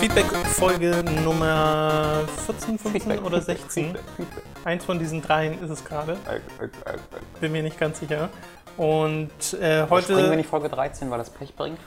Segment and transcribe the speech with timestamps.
[0.00, 1.89] Feedback-Folge Nummer
[2.52, 3.84] 14, 15 Feedback, oder Feedback, 16.
[3.86, 4.42] Feedback, Feedback.
[4.64, 6.16] Eins von diesen dreien ist es gerade.
[7.40, 8.28] Bin mir nicht ganz sicher.
[8.76, 11.78] Und äh, Springen wir heute, nicht Folge 13, weil das Pech bringt?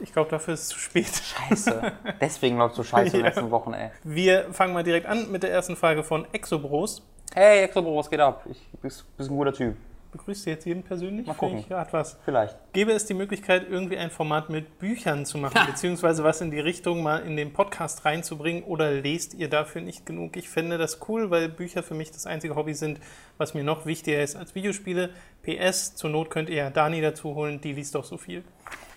[0.00, 1.06] ich glaube, dafür ist es zu spät.
[1.08, 1.92] Scheiße.
[2.20, 3.26] Deswegen läuft so scheiße in den Ja.
[3.28, 3.90] letzten Wochen, ey.
[4.02, 7.00] Wir fangen mal direkt an mit der ersten Frage von Exobros.
[7.34, 8.44] Hey, Exobro, was geht ab?
[8.50, 9.76] Ich bist, bist ein guter Typ.
[10.14, 11.26] Begrüßt du jetzt jeden persönlich?
[11.26, 11.64] Mal gucken.
[11.70, 12.16] Hat was.
[12.24, 12.56] Vielleicht.
[12.72, 16.60] Gäbe es die Möglichkeit, irgendwie ein Format mit Büchern zu machen, beziehungsweise was in die
[16.60, 20.36] Richtung mal in den Podcast reinzubringen oder lest ihr dafür nicht genug?
[20.36, 23.00] Ich fände das cool, weil Bücher für mich das einzige Hobby sind,
[23.38, 25.10] was mir noch wichtiger ist als Videospiele.
[25.42, 28.44] PS, zur Not könnt ihr ja Dani dazu holen, die liest doch so viel.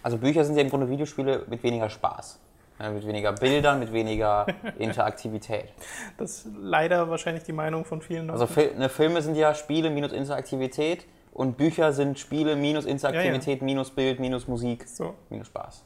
[0.03, 2.39] Also Bücher sind ja im Grunde Videospiele mit weniger Spaß.
[2.79, 4.45] Ja, mit weniger Bildern, mit weniger
[4.77, 5.73] Interaktivität.
[6.17, 9.89] Das ist leider wahrscheinlich die Meinung von vielen Also Fil ne, Filme sind ja Spiele
[9.89, 15.15] minus Interaktivität und Bücher sind Spiele minus Interaktivität, minus Bild, minus Musik, So.
[15.29, 15.83] minus Spaß.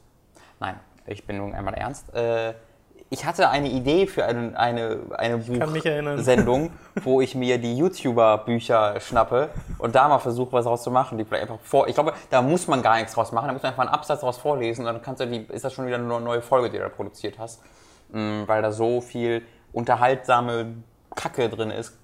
[0.60, 2.14] Nein, ich bin nun einmal ernst.
[2.14, 2.54] Äh,
[3.14, 5.38] ich hatte eine Idee für eine, eine, eine.
[5.38, 6.72] Buchsendung,
[7.04, 11.18] wo ich mir die YouTuber-Bücher schnappe und da mal versuche, was draus zu machen.
[11.18, 11.90] Die vielleicht einfach vor.
[11.90, 13.48] Ich glaube, da muss man gar nichts draus machen.
[13.48, 15.74] Da muss man einfach einen Absatz draus vorlesen und dann kannst du die, ist das
[15.74, 17.62] schon wieder eine neue Folge, die du da produziert hast.
[18.14, 19.42] Mm, Weil da so viel
[19.74, 20.76] unterhaltsame
[21.14, 21.98] Kacke drin ist.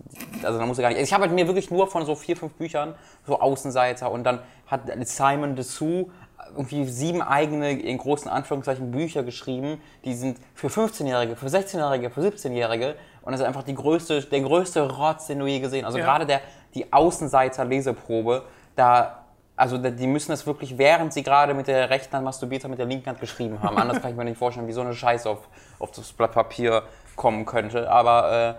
[0.44, 1.00] Also da muss ich gar nicht.
[1.00, 4.40] Ich habe halt mir wirklich nur von so vier, fünf Büchern so Außenseiter und dann
[4.68, 6.08] hat Simon Dessous
[6.56, 12.22] irgendwie sieben eigene, in großen Anführungszeichen, Bücher geschrieben, die sind für 15-Jährige, für 16-Jährige, für
[12.22, 15.88] 17-Jährige und das ist einfach die größte, der größte Rotz, den du je gesehen hast.
[15.88, 16.06] Also Ja.
[16.06, 16.42] gerade der,
[16.74, 18.44] die Außenseiter-Leseprobe,
[18.76, 19.24] da,
[19.56, 22.80] also die müssen das wirklich, während sie gerade mit der rechten Hand masturbiert haben, mit
[22.80, 23.78] der linken Hand geschrieben haben.
[23.78, 25.40] Anders kann ich mir nicht vorstellen, wie so eine Scheiße auf,
[25.80, 26.84] auf das Blatt Papier
[27.16, 27.90] kommen könnte.
[27.90, 28.54] Aber äh,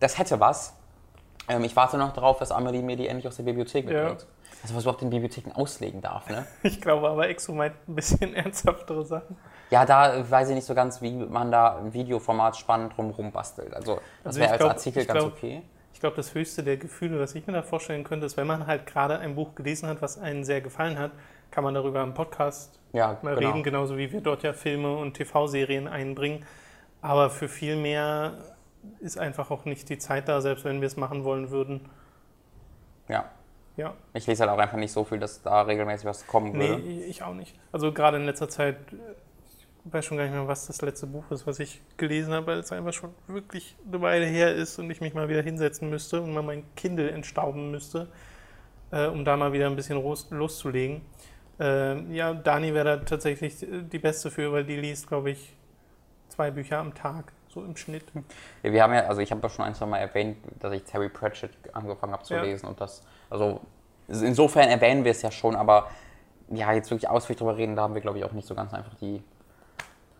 [0.00, 0.74] das hätte was.
[1.48, 4.26] Ähm, ich warte noch darauf, dass Amelie mir die endlich aus der Bibliothek mitbringt.
[4.62, 6.46] Also was überhaupt in Bibliotheken auslegen darf, ne?
[6.62, 9.36] Ich glaube aber, Exo meint ein bisschen ernsthaftere Sachen.
[9.70, 13.72] Ja, da weiß ich nicht so ganz, wie man da im Videoformat spannend drumherum bastelt.
[13.74, 15.62] Also das Also wäre als glaub- Artikel ganz glaub- okay.
[15.92, 18.66] Ich glaube, das höchste der Gefühle, was ich mir da vorstellen könnte, ist, wenn man
[18.68, 21.10] halt gerade ein Buch gelesen hat, was einen sehr gefallen hat,
[21.50, 23.48] kann man darüber im Podcast Ja, mal genau.
[23.50, 26.44] reden, genauso wie wir dort ja Filme und TV-Serien einbringen.
[27.02, 28.34] Aber für viel mehr
[29.00, 31.88] ist einfach auch nicht die Zeit da, selbst wenn wir es machen wollen würden.
[33.08, 33.24] Ja.
[33.78, 36.68] Ja, Ich lese halt auch einfach nicht so viel, dass da regelmäßig was kommen nee,
[36.68, 36.82] würde.
[36.82, 37.54] ich auch nicht.
[37.70, 41.30] Also gerade in letzter Zeit, ich weiß schon gar nicht mehr, was das letzte Buch
[41.30, 44.90] ist, was ich gelesen habe, weil es einfach schon wirklich eine Weile her ist und
[44.90, 48.08] ich mich mal wieder hinsetzen müsste und mal mein Kindle entstauben müsste,
[48.90, 51.02] äh, um da mal wieder ein bisschen los, loszulegen.
[51.60, 55.56] Äh, ja, Dani wäre da tatsächlich die Beste für, weil die liest, glaube ich,
[56.30, 58.04] zwei Bücher am Tag, so im Schnitt.
[58.62, 60.84] Ja, wir haben ja, also ich habe ja schon ein, zwei Mal erwähnt, dass ich
[60.84, 62.42] Terry Pratchett angefangen habe zu Ja.
[62.42, 63.60] lesen und das, also
[64.08, 65.88] insofern erwähnen wir es ja schon, aber
[66.50, 68.72] ja, jetzt wirklich ausführlich drüber reden, da haben wir glaube ich auch nicht so ganz
[68.72, 69.22] einfach die,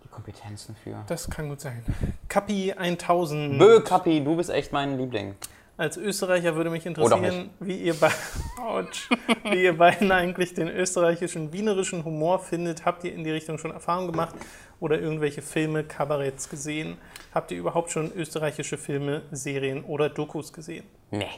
[0.04, 0.96] die Kompetenzen für.
[1.06, 1.84] Das kann gut sein.
[2.28, 3.58] Kapi 1000.
[3.58, 5.34] Bö, Kappi, du bist echt mein Liebling.
[5.78, 8.10] Als Österreicher würde mich interessieren, wie ihr, be
[8.60, 9.08] Autsch.
[9.44, 12.84] wie ihr beiden eigentlich den österreichischen, wienerischen Humor findet.
[12.84, 14.34] Habt ihr in die Richtung schon Erfahrung gemacht
[14.80, 16.98] oder irgendwelche Filme, Kabaretts gesehen?
[17.32, 20.84] Habt ihr überhaupt schon österreichische Filme, Serien oder Dokus gesehen?
[21.12, 21.30] Nee.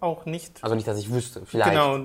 [0.00, 0.58] Auch nicht.
[0.64, 1.46] Also nicht, dass ich wüsste.
[1.46, 1.70] Vielleicht.
[1.70, 1.96] Genau,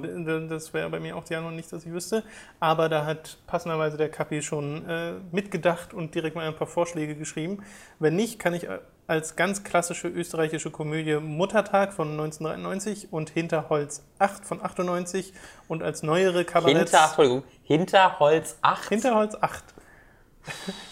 [0.48, 2.24] das wäre bei mir auch die Antwort nicht, dass ich wüsste.
[2.60, 7.16] Aber da hat passenderweise der Kapi schon äh, mitgedacht und direkt mal ein paar Vorschläge
[7.16, 7.64] geschrieben.
[7.98, 8.78] Wenn nicht, kann ich äh,
[9.10, 15.34] als ganz klassische österreichische Komödie Muttertag von 1993 und Hinterholz 8 von 98
[15.68, 16.92] und als neuere Kabaretts...
[16.92, 18.90] Hinter, Hinterholz 8.
[18.90, 19.64] Hinterholz 8.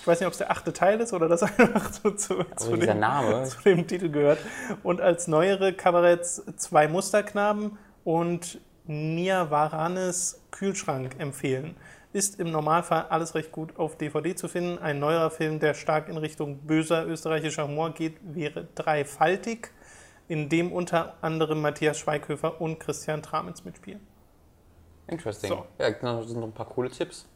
[0.02, 2.76] Ich weiß nicht, ob es der achte Teil ist oder das einfach so zu, zu,
[2.76, 3.44] dem, Name.
[3.46, 4.40] zu dem Titel gehört.
[4.82, 11.76] Und als neuere Kabaretts zwei Musterknaben und Nia Varanes Kühlschrank empfehlen.
[12.18, 14.80] Ist im Normalfall alles recht gut auf DVD zu finden.
[14.80, 19.72] Ein neuerer Film, der stark in Richtung böser österreichischer Humor geht, wäre Dreifaltig,
[20.28, 24.00] in dem unter anderem Matthias Schweighöfer und Christian Tramitz mitspielen.
[25.06, 25.50] Interesting.
[25.50, 25.68] So.
[25.78, 27.28] Ja, das sind noch ein paar coole Tipps.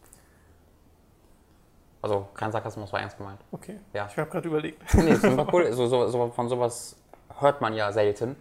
[2.02, 3.40] Also kein Sarkasmus, war ernst gemeint.
[3.52, 4.08] Okay, Ja.
[4.12, 4.82] ich habe gerade überlegt.
[4.96, 5.72] Nee, das ein paar coole.
[5.74, 6.96] So, so, so, von sowas
[7.40, 8.36] hört man ja selten.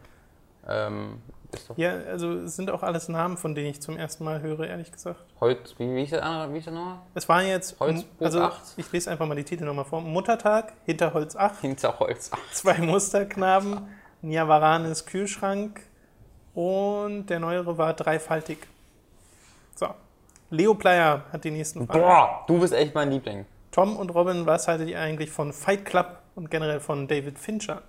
[0.67, 1.40] Ähm, ist
[1.77, 4.93] Ja, also es sind auch alles Namen, von denen ich zum ersten Mal höre, ehrlich
[4.93, 5.21] gesagt.
[5.41, 5.75] Holz.
[5.79, 6.53] Wie, wie ist der andere?
[6.55, 6.99] Wie ist der nochmal?
[7.15, 8.61] Es war jetzt, Holzbuch also 8.
[8.77, 10.01] ich lese einfach mal die Titel nochmal vor.
[10.01, 12.31] Muttertag, Hinterholz 8, Hinterholz.
[12.53, 13.89] zwei Musterknaben,
[14.23, 15.81] Niavaranes Kühlschrank
[16.55, 18.59] Und der neuere war dreifaltig.
[19.75, 19.89] So.
[20.51, 22.01] Leo Player hat die nächsten Fragen.
[22.01, 23.47] Boah, du bist echt mein Liebling.
[23.71, 27.83] Tom und Robin, was haltet ihr eigentlich von Fight Club und generell von David Fincher?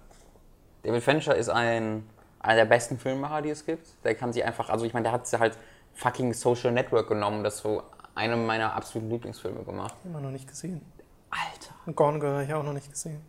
[0.83, 2.07] David Fincher ist ein,
[2.41, 3.87] einer der besten Filmemacher, die es gibt.
[4.03, 5.57] Der kann sich einfach, also ich meine, der hat halt
[5.93, 7.83] fucking Social Network genommen, das so
[8.15, 9.95] eine meiner absoluten Lieblingsfilme gemacht.
[10.03, 10.81] Immer noch nicht gesehen.
[11.29, 11.73] Alter.
[11.85, 13.21] Und Gone Girl habe ich auch noch nicht gesehen.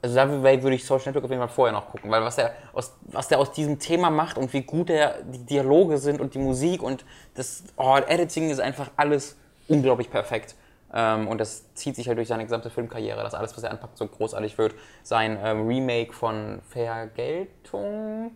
[0.00, 2.52] Also da würde ich Social Network auf jeden Fall vorher noch gucken, weil was der
[2.72, 6.34] aus, was der aus diesem Thema macht und wie gut der, die Dialoge sind und
[6.34, 7.04] die Musik und
[7.34, 9.36] das oh, Editing ist einfach alles
[9.68, 10.56] unglaublich perfekt.
[10.92, 13.96] Ähm, und das zieht sich halt durch seine gesamte Filmkarriere, dass alles, was er anpackt,
[13.96, 14.74] so großartig wird.
[15.04, 18.32] Sein ähm, Remake von Vergeltung.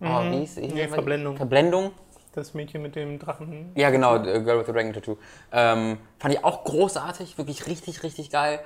[0.00, 0.88] Oh, wie hieß, hieß Nee?
[0.88, 1.36] Verblendung.
[1.36, 1.92] Verblendung.
[2.34, 3.72] Das Mädchen mit dem Drachen.
[3.76, 5.16] Ja, genau, The Girl with the Dragon Tattoo.
[5.52, 8.60] Ähm, fand ich auch großartig, wirklich richtig, richtig geil.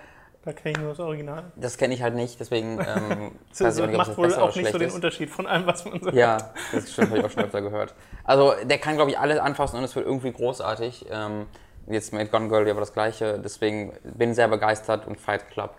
[0.45, 1.53] Da kenne ich nur das Original.
[1.55, 4.57] Das kenne ich halt nicht, deswegen ähm, Das weiß ich nicht, ob macht wohl auch
[4.57, 4.95] nicht so den ist.
[4.95, 7.95] Unterschied von allem, was man so Ja, das stimmt, habe ich auch schon öfter gehört.
[8.25, 11.07] Also der kann, glaube ich, alles anfassen und es wird irgendwie großartig.
[11.11, 11.47] Ähm,
[11.87, 15.75] jetzt mit Gone Girl aber das gleiche, deswegen bin sehr begeistert und Fight Club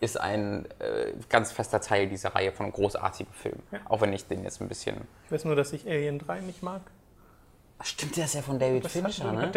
[0.00, 3.62] ist ein äh, ganz fester Teil dieser Reihe von großartigen Filmen.
[3.88, 5.06] Auch wenn ich den jetzt ein bisschen...
[5.26, 6.80] Ich weiß nur, dass ich Alien 3 nicht mag.
[7.82, 9.50] Stimmt, der ist ja von David hat Fincher, ne?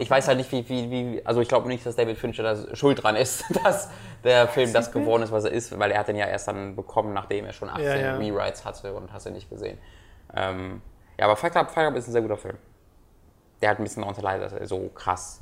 [0.00, 2.74] Ich weiß halt nicht, wie, wie, wie also ich glaube nicht, dass David Fincher da
[2.74, 3.88] schuld dran ist, dass
[4.24, 6.74] der Film das geworden ist, was er ist, weil er hat den ja erst dann
[6.74, 8.16] bekommen, nachdem er schon 18 Ja, ja.
[8.16, 9.78] Rewrites hatte und hast du nicht gesehen.
[10.34, 10.82] Ähm,
[11.18, 12.56] ja, aber Fight Club, Fight Club ist ein sehr guter Film.
[13.62, 15.40] Der hat ein bisschen darunter leidet, dass er so krass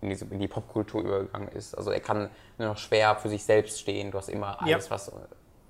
[0.00, 1.74] in, diese, in die Popkultur übergegangen ist.
[1.76, 2.28] Also er kann
[2.58, 4.10] nur noch schwer für sich selbst stehen.
[4.10, 4.74] Du hast immer Ja.
[4.74, 5.10] alles, was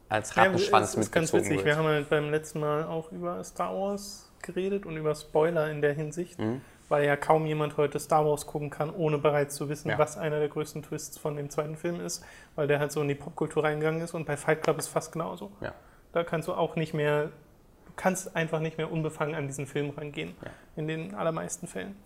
[0.09, 1.59] als Ja, Rattenschwanz es ist ganz mitgezogen witzig.
[1.59, 1.77] Wir wird.
[1.79, 5.95] haben halt beim letzten Mal auch über Star Wars geredet und über Spoiler in der
[5.95, 6.61] Hinsicht, Mhm.
[6.89, 9.99] weil ja kaum jemand heute Star Wars gucken kann, ohne bereits zu wissen, Ja.
[9.99, 12.25] was einer der größten Twists von dem zweiten Film ist,
[12.55, 15.13] weil der halt so in die Popkultur reingegangen ist und bei Fight Club ist fast
[15.13, 15.51] genauso.
[15.61, 15.73] Ja.
[16.13, 19.91] Da kannst du auch nicht mehr, du kannst einfach nicht mehr unbefangen an diesen Film
[19.91, 20.51] rangehen, Ja.
[20.77, 21.97] in den allermeisten Fällen.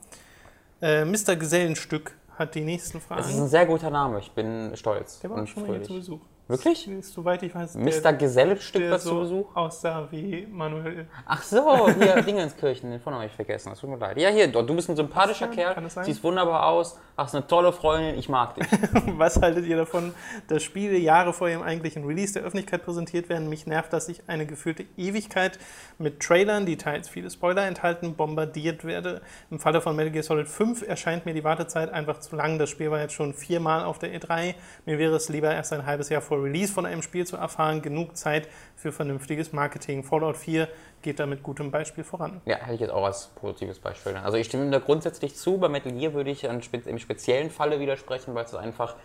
[0.82, 1.37] Äh, Mr.
[1.37, 3.21] Gesellenstück hat die nächsten Fragen.
[3.21, 5.85] Es ist ein sehr guter Name, ich bin stolz der war und schon mal hier
[5.85, 5.88] fröhlich.
[5.88, 6.21] zu Besuch.
[6.50, 6.88] Wirklich?
[7.02, 8.12] Soweit ich weiß, Mr.
[8.12, 9.56] Gesellenstück der war zu so Besuch?
[9.56, 13.97] aussah wie Manuel Ach so, hier Dingenskirchen, den vorne habe ich vergessen, das tut mir
[13.97, 14.19] leid.
[14.19, 16.05] Ja, hier, du bist ein sympathischer Kann- Kerl, kann es sein?
[16.05, 18.67] siehst wunderbar aus, hast eine tolle Freundin, ich mag dich.
[19.17, 20.12] Was haltet ihr davon,
[20.49, 23.49] dass Spiele Jahre vor ihrem eigentlichen Release der Öffentlichkeit präsentiert werden?
[23.49, 25.58] Mich nervt, dass ich eine gefühlte Ewigkeit
[25.99, 29.20] mit Trailern, die teils viele Spoiler enthalten, bombardiert werde.
[29.50, 32.58] Im Falle von Metal Gear Solid 5 erscheint mir die Wartezeit einfach zu lang.
[32.58, 34.55] Das Spiel war jetzt schon viermal auf der E3.
[34.87, 37.83] Mir wäre es lieber erst ein halbes Jahr vor Release von einem Spiel zu erfahren.
[37.83, 40.03] Genug Zeit für vernünftiges Marketing.
[40.05, 40.69] Fallout 4
[41.03, 42.41] geht da mit gutem Beispiel voran.
[42.45, 44.17] Ja, hätte ich jetzt auch als positives Beispiel.
[44.17, 47.81] Also ich stimme ihm da grundsätzlich zu, bei Metal Gear würde ich im speziellen Falle
[47.81, 48.97] widersprechen, weil es einfach,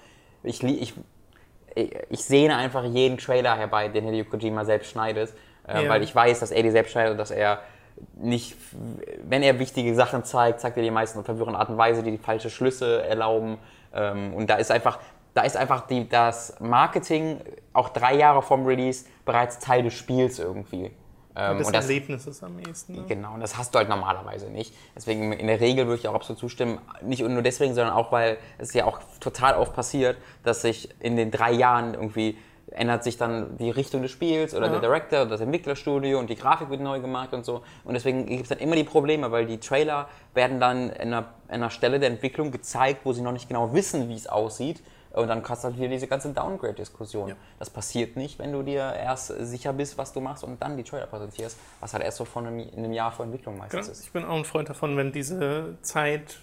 [0.44, 0.94] ich, ich,
[1.76, 5.34] ich, ich sehne einfach jeden Trailer herbei, den Hideo Kojima selbst schneidet,
[5.68, 5.90] äh, Ja.
[5.90, 7.60] weil ich weiß, dass er die selbst schneidet, dass er
[8.16, 8.58] nicht,
[9.24, 12.12] wenn er wichtige Sachen zeigt, zeigt er die meisten auf verwirrende Art und Weise, die
[12.12, 13.58] die falsche Schlüsse erlauben.
[13.94, 15.00] Ähm, und da ist einfach,
[15.36, 17.42] da ist einfach die, das Marketing
[17.74, 20.92] auch drei Jahre vom Release bereits Teil des Spiels irgendwie.
[21.36, 22.96] Ähm, das und das, Erlebnis ist am ehesten.
[22.96, 23.04] Ne?
[23.08, 24.74] Genau, und das hast du halt normalerweise nicht.
[24.96, 26.80] Deswegen in der Regel würde ich auch absolut zustimmen.
[27.02, 31.18] Nicht nur deswegen, sondern auch, weil es ja auch total oft passiert, dass sich in
[31.18, 32.38] den drei Jahren irgendwie
[32.72, 34.72] ändert sich dann die Richtung des Spiels oder Ja.
[34.72, 37.62] der Director oder das Entwicklerstudio und die Grafik wird neu gemacht und so.
[37.84, 41.26] Und deswegen gibt es dann immer die Probleme, weil die Trailer werden dann in einer,
[41.50, 44.82] in einer Stelle der Entwicklung gezeigt, wo sie noch nicht genau wissen, wie es aussieht.
[45.16, 47.30] Und dann hast du halt wieder diese ganze Downgrade-Diskussion.
[47.30, 47.36] Ja.
[47.60, 50.84] Das passiert nicht, wenn du dir erst sicher bist, was du machst und dann die
[50.84, 53.92] Trailer präsentierst, was halt erst so von einem, in einem Jahr vor Entwicklung meistens Genau.
[53.92, 54.04] ist.
[54.04, 56.38] Ich bin auch ein Freund davon, wenn diese Zeit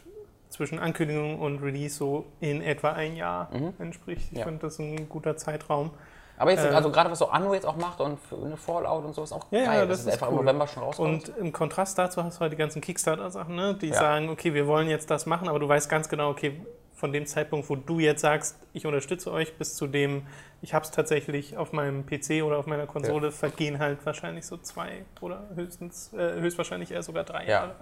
[0.48, 3.48] zwischen Ankündigung und Release so in etwa ein Jahr
[3.78, 4.32] entspricht.
[4.32, 4.44] Ich Ja.
[4.44, 5.90] finde das ein guter Zeitraum.
[6.38, 9.04] Aber jetzt, Äh, also gerade was so Anno jetzt auch macht und für eine Fallout
[9.04, 9.88] und so ist auch Ja, ja, geil.
[9.88, 10.38] das dass ist einfach cool.
[10.40, 11.28] im November schon rauskommt.
[11.28, 13.74] Und im Kontrast dazu hast du halt die ganzen Kickstarter-Sachen, ne?
[13.74, 13.94] die Ja.
[13.94, 16.60] sagen, okay, wir wollen jetzt das machen, aber du weißt ganz genau, okay,
[17.02, 20.24] von dem Zeitpunkt, wo du jetzt sagst, ich unterstütze euch, bis zu dem,
[20.60, 24.56] ich habe es tatsächlich auf meinem PC oder auf meiner Konsole, vergehen halt wahrscheinlich so
[24.56, 27.48] zwei oder höchstens, äh, höchstwahrscheinlich eher sogar drei Ja.
[27.48, 27.74] Jahre.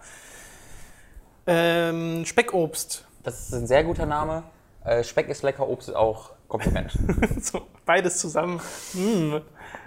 [1.46, 3.04] Ähm, Speckobst.
[3.22, 4.42] das ist ein sehr guter Name.
[4.86, 6.92] Äh, Speck ist lecker, Obst ist auch Kompliment.
[7.42, 8.58] So, beides zusammen.
[8.94, 9.42] Hm.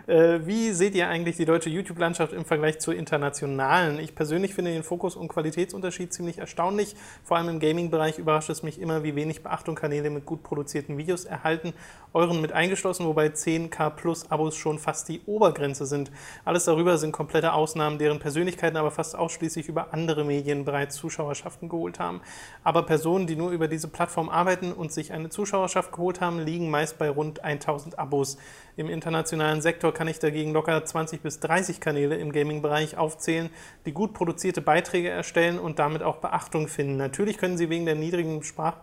[0.07, 3.99] Äh, wie seht ihr eigentlich die deutsche YouTube-Landschaft im Vergleich zur internationalen?
[3.99, 6.95] Ich persönlich finde den Fokus- und Qualitätsunterschied ziemlich erstaunlich.
[7.23, 10.97] Vor allem im Gaming-Bereich überrascht es mich immer, wie wenig Beachtung Kanäle mit gut produzierten
[10.97, 11.73] Videos erhalten.
[12.13, 16.11] Euren mit eingeschlossen, wobei 10k plus Abos schon fast die Obergrenze sind.
[16.45, 21.69] Alles darüber sind komplette Ausnahmen, deren Persönlichkeiten aber fast ausschließlich über andere Medien bereits Zuschauerschaften
[21.69, 22.21] geholt haben.
[22.63, 26.63] Aber Personen, die nur über diese Plattform arbeiten und sich eine Zuschauerschaft geholt haben, liegen
[26.63, 28.37] liegen meist bei rund 1000 Abos.
[28.75, 33.51] Im internationalen Sektor kann ich dagegen locker 20 bis 30 Kanäle im Gaming-Bereich aufzählen,
[33.85, 36.97] die gut produzierte Beiträge erstellen und damit auch Beachtung finden.
[36.97, 38.77] Natürlich können sie wegen der niedrigen Sprach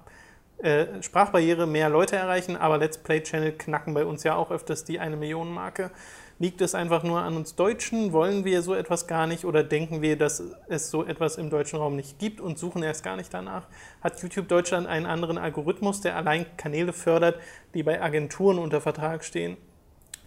[0.62, 4.84] äh, Sprachbarriere mehr Leute erreichen, aber Let's Play Channel knacken bei uns ja auch öfters
[4.84, 5.90] die eine Million Marke.
[6.38, 8.12] Liegt es einfach nur an uns Deutschen?
[8.12, 11.78] Wollen wir so etwas gar nicht oder denken wir, dass es so etwas im deutschen
[11.78, 13.66] Raum nicht gibt und suchen erst gar nicht danach?
[14.02, 17.40] Hat YouTube Deutschland einen anderen Algorithmus, der allein Kanäle fördert,
[17.74, 19.56] die bei Agenturen unter Vertrag stehen?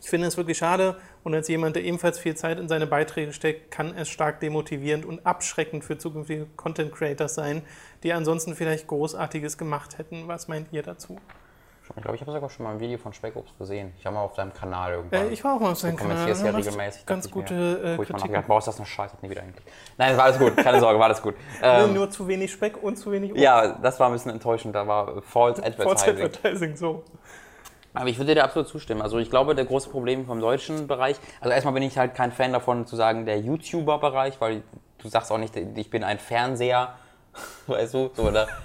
[0.04, 3.32] Ich finde es wirklich schade und als jemand, der ebenfalls viel Zeit in seine Beiträge
[3.32, 7.64] steckt, kann es stark demotivierend und abschreckend für zukünftige Content Creators sein,
[8.04, 10.28] die ansonsten vielleicht Großartiges gemacht hätten.
[10.28, 11.18] Was meint ihr dazu?
[11.96, 13.94] Ich glaube, ich habe sogar schon mal ein Video von Speckobst gesehen.
[13.98, 15.28] Ich war mal auf deinem Kanal irgendwann.
[15.28, 16.16] Äh, ich war auch mal auf seinem Kanal.
[16.16, 17.06] Du kommentierst ja regelmäßig.
[17.06, 17.84] Ganz gute mir.
[17.84, 18.24] äh, Wo ich Kritik.
[18.26, 19.66] nachgedacht, boah, ist das eine Scheiße, nie wieder eigentlich.
[19.98, 21.36] Nein, war alles gut, keine Sorge, war alles gut.
[21.62, 23.42] Ähm, Nur zu wenig Speck und zu wenig Obst.
[23.44, 26.26] ja, das war ein bisschen enttäuschend, da war False False Advertising.
[26.26, 27.04] Advertising, so.
[27.94, 29.02] Aber ich würde dir absolut zustimmen.
[29.02, 32.32] Also ich glaube, der große Problem vom deutschen Bereich, also erstmal bin ich halt kein
[32.32, 34.64] Fan davon zu sagen, der YouTuber-Bereich, weil
[34.98, 36.96] du sagst auch nicht, ich bin ein Fernseher,
[37.68, 38.48] weißt du, so, oder?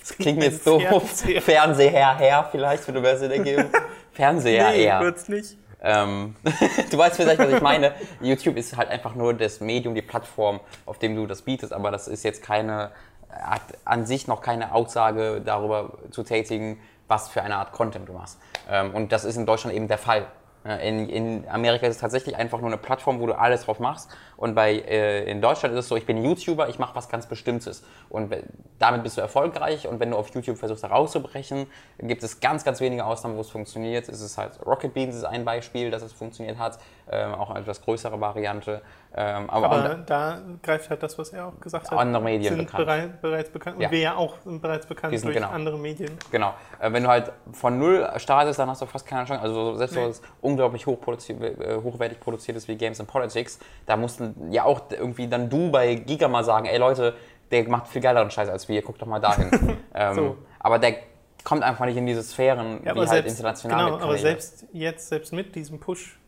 [0.00, 0.82] Das klingt jetzt doof.
[0.82, 1.42] Fernseher.
[1.42, 3.66] Fernseher her vielleicht, würde mir Sinn ergeben.
[4.10, 5.00] Fernseher nee, eher.
[5.00, 5.58] wird's nicht.
[5.82, 6.34] Ähm,
[6.90, 7.92] du weißt vielleicht, was ich meine.
[8.20, 11.90] YouTube ist halt einfach nur das Medium, die Plattform, auf dem du das bietest, aber
[11.90, 12.90] das ist jetzt keine,
[13.30, 18.12] hat an sich noch keine Aussage darüber zu tätigen, was für eine Art Content du
[18.12, 18.38] machst.
[18.70, 20.26] Ähm, und das ist in Deutschland eben der Fall.
[20.64, 24.10] In, in Amerika ist es tatsächlich einfach nur eine Plattform, wo du alles drauf machst.
[24.38, 27.26] Und bei, äh, in Deutschland ist es so, ich bin YouTuber, ich mache was ganz
[27.26, 27.82] Bestimmtes.
[28.08, 28.32] Und
[28.78, 29.86] damit bist du erfolgreich.
[29.88, 31.66] Und wenn du auf YouTube versuchst, da rauszubrechen,
[31.98, 34.08] gibt es ganz, ganz wenige Ausnahmen, wo es funktioniert.
[34.08, 36.78] Es ist halt Rocket Beans ist ein Beispiel, dass es funktioniert hat.
[37.10, 38.82] Ähm, auch eine etwas größere Variante.
[39.16, 41.98] Ähm, aber, Aber und- da greift halt das, was er auch gesagt hat.
[41.98, 42.84] Andere Medien sind bekannt.
[42.86, 43.76] bereit, bereits bekannt.
[43.76, 43.90] Und Ja.
[43.90, 45.48] wir ja auch sind bereits bekannt sind- durch genau.
[45.48, 46.12] andere Medien.
[46.30, 46.52] Genau.
[46.78, 49.42] Äh, wenn du halt von null startest, dann hast du fast keine Chance.
[49.42, 50.02] Also selbst Nee.
[50.04, 54.82] so was unglaublich hochproduzi- äh, hochwertig produziertes wie Games and Politics, da mussten ja auch
[54.90, 57.14] irgendwie dann du bei Giga mal sagen, ey Leute,
[57.50, 59.50] der macht viel geileren Scheiß als wir, guck doch mal dahin.
[59.94, 60.36] ähm, So.
[60.60, 60.96] Aber der
[61.44, 65.08] kommt einfach nicht in diese Sphären Ja, wie halt selbst, internationale genau, aber selbst jetzt,
[65.08, 66.18] selbst mit diesem Push,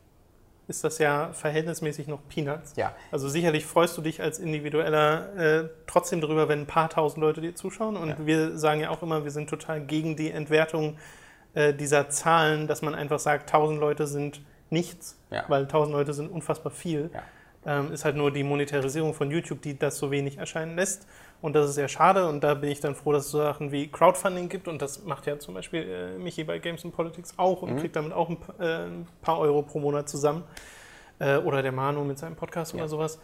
[0.68, 2.74] ist das ja verhältnismäßig noch Peanuts.
[2.76, 2.94] Ja.
[3.10, 7.40] Also sicherlich freust du dich als Individueller äh, trotzdem darüber, wenn ein paar tausend Leute
[7.40, 7.96] dir zuschauen.
[7.96, 10.96] Und wir sagen ja auch immer, wir sind total gegen die Entwertung
[11.54, 15.44] äh, dieser Zahlen, dass man einfach sagt, tausend Leute sind nichts, Ja.
[15.48, 17.10] weil tausend Leute sind unfassbar viel.
[17.12, 17.22] Ja.
[17.66, 21.06] Ähm, ist halt nur die Monetarisierung von YouTube, die das so wenig erscheinen lässt.
[21.42, 22.26] Und das ist sehr schade.
[22.28, 24.66] Und da bin ich dann froh, dass es so Sachen wie Crowdfunding gibt.
[24.68, 27.96] Und das macht ja zum Beispiel äh, Michi bei Games and Politics auch und kriegt
[27.96, 30.42] damit auch ein, äh, ein paar Euro pro Monat zusammen.
[31.18, 32.78] Äh, oder der Manu mit seinem Podcast Ja.
[32.78, 33.20] oder sowas.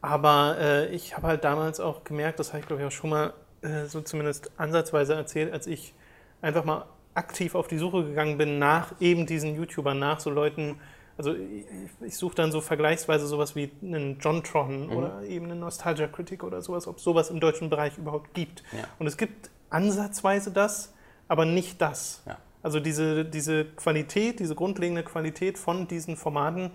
[0.00, 3.10] Aber äh, ich habe halt damals auch gemerkt, das habe ich glaube ich auch schon
[3.10, 5.94] mal äh, so zumindest ansatzweise erzählt, als ich
[6.42, 10.80] einfach mal aktiv auf die Suche gegangen bin nach eben diesen YouTubern, nach so Leuten,
[11.16, 11.64] also ich,
[12.00, 14.96] ich suche dann so vergleichsweise sowas wie einen Jontron Mhm.
[14.96, 18.62] oder eben eine Nostalgia Critic oder sowas, ob es sowas im deutschen Bereich überhaupt gibt.
[18.72, 18.84] Ja.
[18.98, 20.92] Und es gibt ansatzweise das,
[21.28, 22.22] aber nicht das.
[22.26, 22.38] Ja.
[22.62, 26.70] Also diese, diese Qualität, diese grundlegende Qualität von diesen Formaten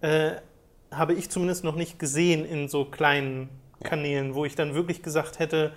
[0.00, 0.32] äh,
[0.90, 3.48] habe ich zumindest noch nicht gesehen in so kleinen.
[3.82, 5.72] Kanälen, wo ich dann wirklich gesagt hätte,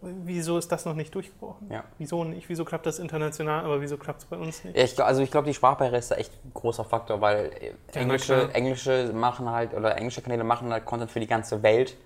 [0.00, 1.70] wieso ist das noch nicht durchgebrochen?
[1.70, 1.84] Ja.
[1.98, 2.48] Wieso nicht?
[2.48, 4.76] Wieso klappt das international, aber wieso klappt es bei uns nicht?
[4.76, 7.98] Ja, ich, also ich glaube, die Sprachbarriere ist da echt ein großer Faktor, weil äh,
[7.98, 11.96] englische, englische machen halt, oder englische Kanäle machen halt Content für die ganze Welt.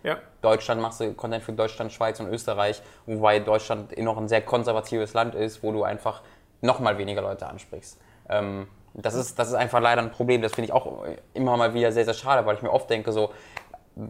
[0.42, 4.42] Deutschland machst du Content für Deutschland, Schweiz und Österreich, wobei Deutschland eh noch ein sehr
[4.42, 6.22] konservatives Land ist, wo du einfach
[6.60, 7.98] noch mal weniger Leute ansprichst.
[8.28, 10.42] Ähm, das, ist, das ist einfach leider ein Problem.
[10.42, 11.04] Das finde ich auch
[11.34, 13.30] immer mal wieder sehr, sehr schade, weil ich mir oft denke, so,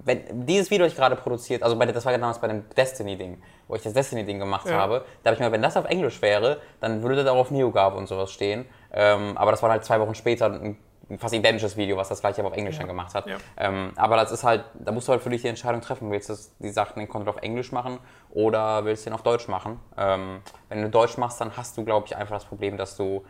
[0.05, 2.69] wenn dieses Video, das ich gerade produziert, also bei, das war ja damals bei dem
[2.77, 4.77] Destiny-Ding, wo ich das Destiny-Ding gemacht Ja.
[4.77, 7.51] habe, da habe ich mir, wenn das auf Englisch wäre, dann würde da auch auf
[7.51, 8.67] NeoGAF und sowas stehen.
[8.93, 10.77] Ähm, aber das war halt zwei Wochen später ein
[11.19, 13.27] fast identisches Video, was das gleiche aber auf Englisch dann gemacht hat.
[13.27, 13.39] Ja.
[13.57, 16.29] Ähm, aber das ist halt, da musst du halt für dich die Entscheidung treffen, willst
[16.29, 17.99] du die Sachen den Content auf Englisch machen
[18.31, 19.81] oder willst du den auf Deutsch machen?
[19.97, 23.25] Ähm, wenn du Deutsch machst, dann hast du, glaube ich, einfach das Problem, dass du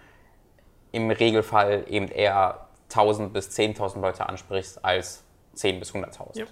[0.91, 5.23] im Regelfall eben eher 1000 bis 10.000 Leute ansprichst als
[5.59, 6.39] 10 bis 100.000.
[6.39, 6.47] Ja.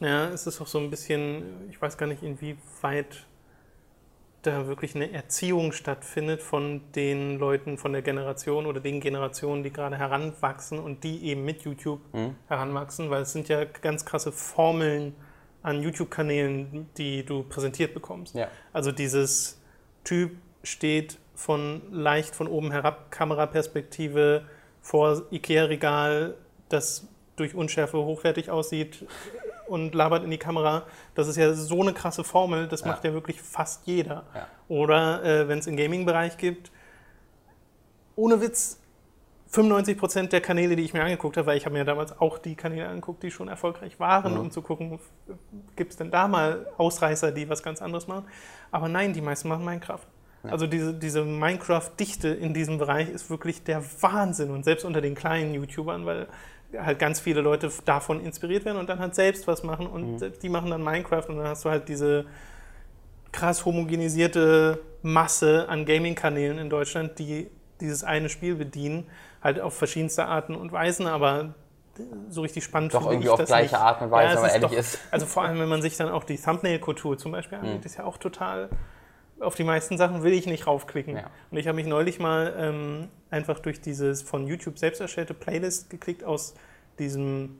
[0.00, 3.24] Naja, es ist auch so ein bisschen, ich weiß gar nicht, inwieweit
[4.42, 9.72] da wirklich eine Erziehung stattfindet von den Leuten, von der Generation oder den Generationen, die
[9.72, 12.36] gerade heranwachsen und die eben mit YouTube Mhm.
[12.46, 15.14] heranwachsen, weil es sind ja ganz krasse Formeln
[15.62, 18.34] an YouTube-Kanälen, die du präsentiert bekommst.
[18.34, 18.48] Ja.
[18.72, 19.60] Also dieses
[20.04, 24.44] Typ steht von leicht von oben herab Kameraperspektive
[24.80, 26.34] vor Ikea-Regal,
[26.68, 27.06] das
[27.38, 29.04] durch Unschärfe hochwertig aussieht
[29.66, 30.84] und labert in die Kamera.
[31.14, 32.88] Das ist ja so eine krasse Formel, das Ja.
[32.88, 34.24] macht ja wirklich fast jeder.
[34.34, 34.46] Ja.
[34.68, 36.70] Oder äh, wenn es im Gaming-Bereich gibt,
[38.16, 38.80] ohne Witz,
[39.52, 42.54] 95% der Kanäle, die ich mir angeguckt habe, weil ich habe mir damals auch die
[42.54, 44.40] Kanäle angeguckt, die schon erfolgreich waren, Mhm.
[44.40, 44.98] um zu gucken,
[45.76, 48.26] gibt es denn da mal Ausreißer, die was ganz anderes machen.
[48.70, 50.00] Aber nein, die meisten machen Minecraft.
[50.44, 54.50] Also diese, diese Minecraft-Dichte in diesem Bereich ist wirklich der Wahnsinn.
[54.50, 56.28] Und selbst unter den kleinen YouTubern, weil
[56.76, 60.32] halt ganz viele Leute davon inspiriert werden und dann halt selbst was machen und Mhm.
[60.42, 62.26] die machen dann Minecraft und dann hast du halt diese
[63.32, 69.06] krass homogenisierte Masse an Gaming-Kanälen in Deutschland, die dieses eine Spiel bedienen,
[69.42, 71.54] halt auf verschiedenste Arten und Weisen, aber
[72.28, 73.82] so richtig spannend Doch finde irgendwie ich auf gleiche nicht.
[73.82, 74.98] Art und Weise, man ist ehrlich doch- ist.
[75.10, 78.04] Also vor allem, wenn man sich dann auch die Thumbnail-Kultur zum Beispiel angeht, ist ja
[78.04, 78.68] auch total,
[79.40, 81.16] auf die meisten Sachen will ich nicht raufklicken.
[81.16, 81.30] Ja.
[81.50, 85.90] Und ich habe mich neulich mal ähm, einfach durch dieses von YouTube selbst erstellte Playlist
[85.90, 86.54] geklickt aus
[86.98, 87.58] diesem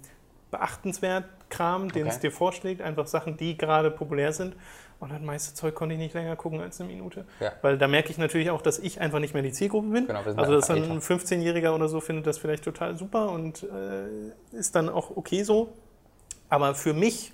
[0.50, 2.14] beachtenswert Kram, den Okay.
[2.14, 4.54] es dir vorschlägt, einfach Sachen, die gerade populär sind.
[5.00, 7.25] Und das meiste Zeug konnte ich nicht länger gucken als eine Minute.
[7.38, 7.52] Ja.
[7.62, 10.06] Weil da merke ich natürlich auch, dass ich einfach nicht mehr die Zielgruppe bin.
[10.08, 14.56] Genau, also, dass dann ein 15-Jähriger oder so findet das vielleicht total super und äh,
[14.56, 15.73] ist dann auch okay so.
[16.49, 17.32] Aber für mich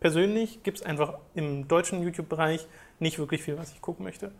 [0.00, 2.66] persönlich gibt es einfach im deutschen YouTube-Bereich
[3.02, 4.32] nicht wirklich viel, was ich gucken möchte.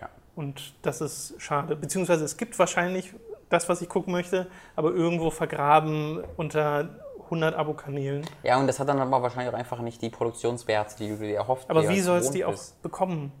[0.00, 0.08] Ja.
[0.34, 1.76] Und das ist schade.
[1.76, 3.14] Beziehungsweise es gibt wahrscheinlich
[3.48, 6.88] das, was ich gucken möchte, aber irgendwo vergraben unter
[7.24, 8.24] 100 Abo-Kanälen.
[8.42, 11.36] Ja, und das hat dann aber wahrscheinlich auch einfach nicht die Produktionswerte, die du dir
[11.36, 11.68] erhofft.
[11.70, 13.32] Aber wie du soll es gewohnt die auch bekommen?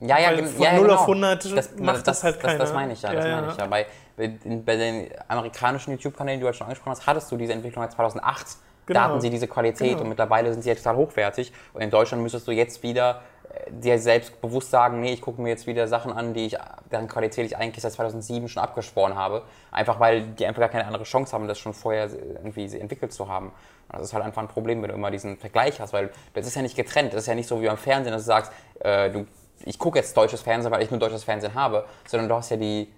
[0.00, 0.94] Ja, ja, Weil von ja, ja, 0 genau.
[1.00, 2.58] auf 100 macht das halt das, keiner.
[2.58, 3.66] das meine ich ja, das Ja, meine ich ja.
[3.66, 3.86] Bei,
[4.16, 7.92] bei den- amerikanischen YouTube-Kanälen, die du halt schon angesprochen hast, hattest du diese Entwicklung halt
[7.92, 8.46] 2008.
[8.86, 8.98] Genau.
[9.00, 10.02] Da hatten sie diese Qualität Genau.
[10.02, 11.52] und mittlerweile sind sie ja total hochwertig.
[11.72, 13.22] Und in Deutschland müsstest du jetzt wieder
[13.70, 16.56] dir selbst bewusst sagen, nee, ich gucke mir jetzt wieder Sachen an, die ich,
[16.90, 19.42] deren Qualität ich eigentlich seit 2007 schon abgeschworen habe.
[19.70, 23.28] Einfach weil die einfach gar keine andere Chance haben, das schon vorher irgendwie entwickelt zu
[23.28, 23.46] haben.
[23.88, 26.46] Und das ist halt einfach ein Problem, wenn du immer diesen Vergleich hast, weil das
[26.46, 27.12] ist ja nicht getrennt.
[27.12, 29.26] Das ist ja nicht so wie beim Fernsehen, dass du sagst, äh, du,
[29.64, 32.56] ich gucke jetzt deutsches Fernsehen, weil ich nur deutsches Fernsehen habe, sondern du hast ja
[32.56, 32.92] die,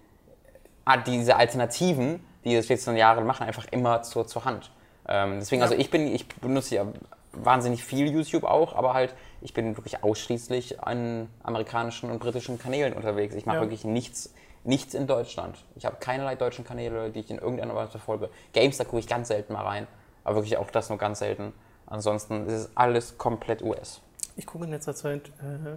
[0.84, 4.70] ah, diese Alternativen, die das 14 Jahre machen, einfach immer zur, zur Hand.
[5.08, 6.86] Ähm, deswegen, also ich bin, ich benutze ja
[7.32, 9.14] wahnsinnig viel YouTube auch, aber halt,
[9.46, 13.32] ich bin wirklich ausschließlich an amerikanischen und britischen Kanälen unterwegs.
[13.36, 13.62] Ich mache Ja.
[13.62, 15.64] wirklich nichts, nichts in Deutschland.
[15.76, 18.28] Ich habe keinerlei deutschen Kanäle, die ich in irgendeiner Weise verfolge.
[18.52, 19.86] Games, da gucke ich ganz selten mal rein,
[20.25, 21.52] aber wirklich auch das nur ganz selten.
[21.86, 24.00] Ansonsten ist es alles komplett US.
[24.34, 25.76] Ich gucke in letzter Zeit äh,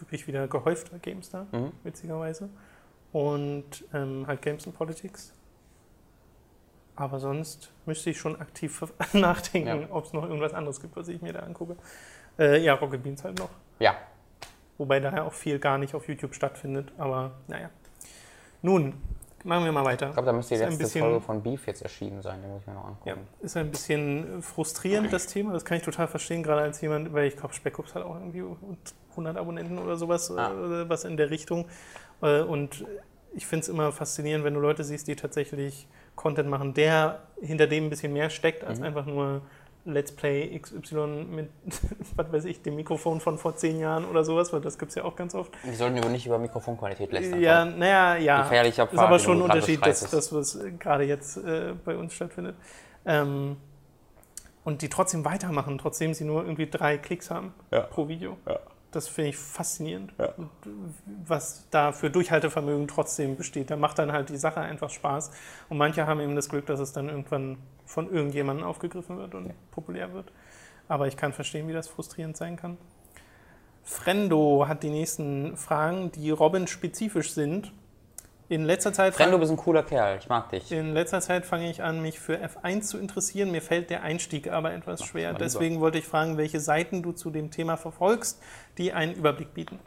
[0.00, 1.72] wirklich wieder gehäufter GameStar, Mhm.
[1.82, 2.48] witzigerweise.
[3.12, 5.34] Und ähm, halt Games and Politics.
[6.96, 8.82] Aber sonst müsste ich schon aktiv
[9.12, 9.86] nachdenken, Ja.
[9.90, 11.76] ob es noch irgendwas anderes gibt, was ich mir da angucke.
[12.38, 13.50] Äh, ja, Rocket Beans halt noch.
[13.78, 13.96] Ja,
[14.78, 16.92] Wobei daher auch viel gar nicht auf YouTube stattfindet.
[16.98, 17.70] Aber naja.
[18.62, 18.92] Nun,
[19.44, 20.08] machen wir mal weiter.
[20.08, 22.40] ich glaube, da müsste die Ist ein letzte bisschen- Folge von Beef jetzt erschienen sein,
[22.42, 23.08] die muss ich mir noch angucken.
[23.08, 25.52] Ja, ist ein bisschen frustrierend, das Thema.
[25.54, 28.42] Das kann ich total verstehen, gerade als jemand, weil ich glaube, Speckups hat auch irgendwie
[29.12, 30.50] 100 Abonnenten oder sowas, Ah.
[30.52, 31.66] äh, was in der Richtung.
[32.22, 32.84] Äh, Und
[33.34, 37.66] ich finde es immer faszinierend, wenn du Leute siehst, die tatsächlich Content machen, der hinter
[37.66, 38.84] dem ein bisschen mehr steckt, als Mhm.
[38.86, 39.42] einfach nur
[39.84, 41.48] Let's Play XY mit,
[42.16, 44.96] was weiß ich, dem Mikrofon von vor zehn Jahren oder sowas, weil das gibt es
[44.96, 45.52] ja auch ganz oft.
[45.62, 47.40] Wir sollten über nicht über Mikrofonqualität lästern.
[47.40, 48.42] Ja, naja, ja.
[48.42, 51.74] Gefährlicher ist Pfad, aber den schon ein Unterschied, dass das, was äh, gerade jetzt äh,
[51.84, 52.56] bei uns stattfindet.
[53.04, 53.58] Ähm,
[54.64, 57.82] und die trotzdem weitermachen, trotzdem sie nur irgendwie drei Klicks haben Ja.
[57.82, 58.36] pro Video.
[58.48, 58.58] Ja.
[58.96, 60.14] Das finde ich faszinierend.
[60.16, 60.32] Ja.
[61.26, 63.70] Was da für Durchhaltevermögen trotzdem besteht.
[63.70, 65.32] Da macht dann halt die Sache einfach Spaß.
[65.68, 69.52] Und manche haben eben das Glück, dass es dann irgendwann von irgendjemandem aufgegriffen wird und
[69.70, 70.32] populär wird.
[70.88, 72.78] Aber ich kann verstehen, wie das frustrierend sein kann.
[73.84, 77.74] Frendo hat die nächsten Fragen, die Robin-spezifisch sind.
[78.48, 80.70] In letzter Zeit Fren, du bist ein cooler Kerl, ich mag dich.
[80.70, 83.50] in letzter Zeit fange ich an, mich für F1 zu interessieren.
[83.50, 85.32] Mir fällt der Einstieg aber etwas schwer.
[85.32, 85.44] mal lieber.
[85.44, 88.40] Deswegen wollte ich fragen, welche Seiten du zu dem Thema verfolgst,
[88.78, 89.80] die einen Überblick bieten.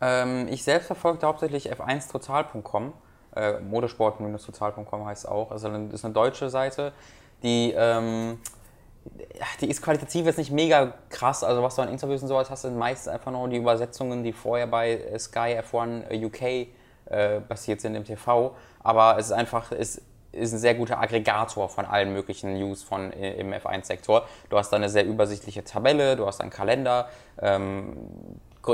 [0.00, 2.92] Ähm, ich selbst verfolge hauptsächlich f1total.com.
[3.34, 5.50] Äh, Modesport-total.com heißt es auch.
[5.50, 6.92] Also das ist eine deutsche Seite,
[7.42, 8.38] die, ähm,
[9.60, 11.42] die ist qualitativ jetzt nicht mega krass.
[11.42, 14.32] Also was du an Interviews und sowas hast, sind meistens einfach nur die Übersetzungen, die
[14.32, 16.68] vorher bei äh, Sky F1 UK
[17.10, 18.54] äh, basiert sind im TV.
[18.82, 23.12] Aber es ist einfach, es ist ein sehr guter Aggregator von allen möglichen News von,
[23.12, 24.26] äh, im F1-Sektor.
[24.50, 27.08] Du hast da eine sehr übersichtliche Tabelle, du hast einen Kalender.
[27.40, 27.96] Ähm,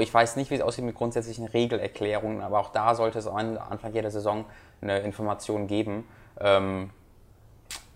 [0.01, 3.57] ich weiß nicht, wie es aussieht mit grundsätzlichen Regelerklärungen, aber auch da sollte es an
[3.57, 4.45] Anfang jeder Saison
[4.81, 6.09] eine Information geben.
[6.41, 6.91] Ähm,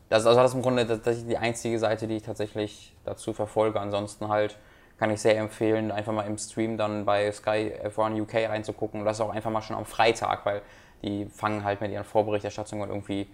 [0.09, 3.81] das, also das ist im Grunde tatsächlich die einzige Seite, die ich tatsächlich dazu verfolge.
[3.81, 4.57] Ansonsten halt
[4.99, 9.01] kann ich sehr empfehlen, einfach mal im Stream dann bei Sky F1 UK reinzugucken.
[9.01, 10.63] Und das auch einfach mal schon am Freitag, weil
[11.03, 13.29] die fangen halt mit ihren Vorberichterstattungen irgendwie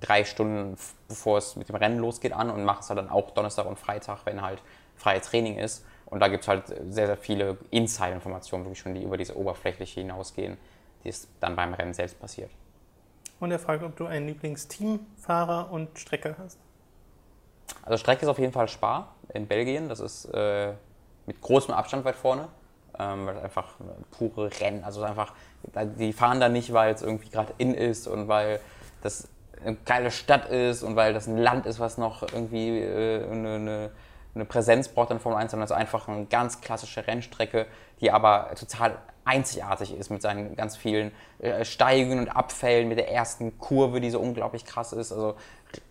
[0.00, 0.76] drei Stunden
[1.08, 3.78] bevor es mit dem Rennen losgeht an und machen es halt dann auch Donnerstag und
[3.78, 4.62] Freitag, wenn halt
[4.96, 5.84] freies Training ist.
[6.06, 10.00] Und da gibt es halt sehr, sehr viele Inside-Informationen, wirklich schon, die über diese Oberflächliche
[10.00, 10.56] hinausgehen.
[11.04, 12.50] die es dann beim Rennen selbst passiert.
[13.38, 16.58] Und er fragt, ob du einen Lieblingsteamfahrer und Strecke hast.
[17.82, 19.88] Also Strecke ist auf jeden Fall Spa in Belgien.
[19.88, 20.74] Das ist äh,
[21.26, 22.48] mit großem Abstand weit vorne.
[22.98, 23.74] Ähm, weil es einfach
[24.10, 25.32] pure Rennen, also einfach,
[25.98, 28.60] die fahren da nicht, weil es irgendwie gerade in ist und weil
[29.02, 29.28] das
[29.64, 33.54] eine geile Stadt ist und weil das ein Land ist, was noch irgendwie äh, eine,
[33.54, 33.90] eine,
[34.34, 37.66] eine, Präsenz braucht in Formel 1, sondern es ist einfach eine ganz klassische Rennstrecke,
[38.00, 43.12] die aber total einzigartig ist mit seinen ganz vielen äh, Steigungen und Abfällen, mit der
[43.12, 45.12] ersten Kurve, die so unglaublich krass ist.
[45.12, 45.36] Also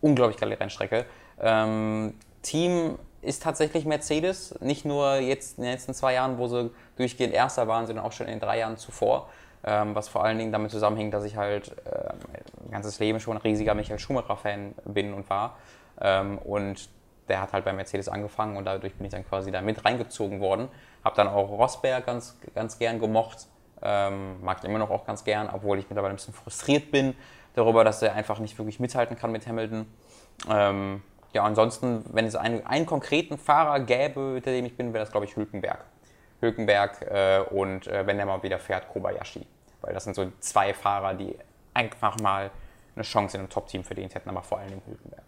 [0.01, 1.05] unglaublich geile Rennstrecke.
[1.39, 6.71] Ähm, Team ist tatsächlich Mercedes, nicht nur jetzt in den letzten zwei Jahren, wo sie
[6.97, 9.29] durchgehend Erster waren, sondern auch schon in den drei Jahren zuvor.
[9.63, 12.13] Ähm, was vor allen Dingen damit zusammenhängt, dass ich halt äh,
[12.61, 15.57] mein ganzes Leben schon ein riesiger Michael Schumacher-Fan bin und war.
[15.99, 16.89] Ähm, und
[17.27, 20.39] der hat halt bei Mercedes angefangen und dadurch bin ich dann quasi da mit reingezogen
[20.39, 20.69] worden.
[21.03, 23.47] Habe dann auch Rosberg ganz, ganz gern gemocht,
[23.81, 27.15] ähm, mag ihn immer noch auch ganz gern, obwohl ich mittlerweile ein bisschen frustriert bin
[27.53, 29.85] darüber, dass er einfach nicht wirklich mithalten kann mit Hamilton.
[30.49, 31.03] Ähm,
[31.33, 35.11] ja, ansonsten, wenn es einen, einen konkreten Fahrer gäbe, hinter dem ich bin, wäre das,
[35.11, 35.83] glaube ich, Hülkenberg.
[36.41, 39.45] Hülkenberg äh, und äh, wenn er mal wieder fährt, Kobayashi.
[39.81, 41.35] Weil das sind so zwei Fahrer, die
[41.73, 42.49] einfach mal
[42.95, 45.23] eine Chance in einem Top-Team verdient hätten, aber vor allem im Hülkenberg.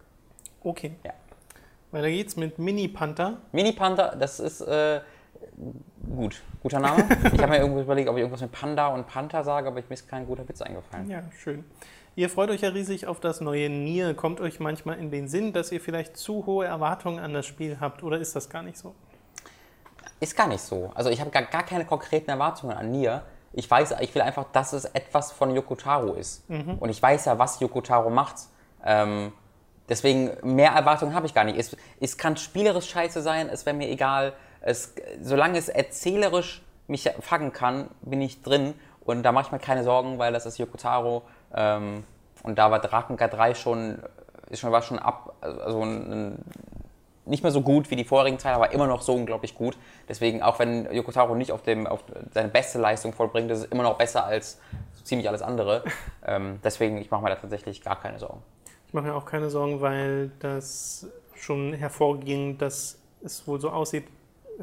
[0.63, 0.95] Okay.
[1.03, 1.13] Ja.
[1.91, 3.37] Weiter geht's mit Mini Panther.
[3.51, 5.01] Mini Panther, das ist äh,
[6.15, 6.41] gut.
[6.63, 7.03] Guter Name.
[7.33, 9.93] ich habe mir irgendwo überlegt, ob ich irgendwas mit Panda und Panther sage, aber mir
[9.93, 11.09] ist kein guter Witz eingefallen.
[11.09, 11.65] Ja, schön.
[12.15, 14.13] Ihr freut euch ja riesig auf das neue Nier.
[14.13, 17.77] Kommt euch manchmal in den Sinn, dass ihr vielleicht zu hohe Erwartungen an das Spiel
[17.79, 18.93] habt oder ist das gar nicht so?
[20.19, 20.91] Ist gar nicht so.
[20.93, 23.23] Also ich habe gar, gar keine konkreten Erwartungen an Nier.
[23.53, 26.49] Ich weiß, ich will einfach, dass es etwas von Yokotaro ist.
[26.49, 26.77] Mhm.
[26.79, 28.35] Und ich weiß ja, was Yokotaro macht.
[28.85, 29.31] Ähm,
[29.87, 31.57] deswegen mehr Erwartungen habe ich gar nicht.
[31.57, 34.33] Es, es kann spielerisch scheiße sein, es wäre mir egal.
[34.59, 38.73] Es, solange es erzählerisch mich fangen kann, bin ich drin.
[39.03, 41.23] Und da mache ich mir keine Sorgen, weil das ist Yokotaro.
[41.55, 42.03] Ähm,
[42.43, 43.99] und da war Drakengard 3 schon,
[44.49, 46.45] ist schon, war schon ab, also ein, ein,
[47.25, 49.77] nicht mehr so gut wie die vorigen Teile, aber immer noch so unglaublich gut.
[50.09, 53.83] Deswegen, auch wenn Yokotaro nicht auf, dem, auf seine beste Leistung vollbringt, ist es immer
[53.83, 54.59] noch besser als
[54.93, 55.83] so ziemlich alles andere.
[56.25, 58.41] ähm, deswegen, ich mache mir da tatsächlich gar keine Sorgen.
[58.87, 64.05] Ich mache mir auch keine Sorgen, weil das schon hervorging, dass es wohl so aussieht,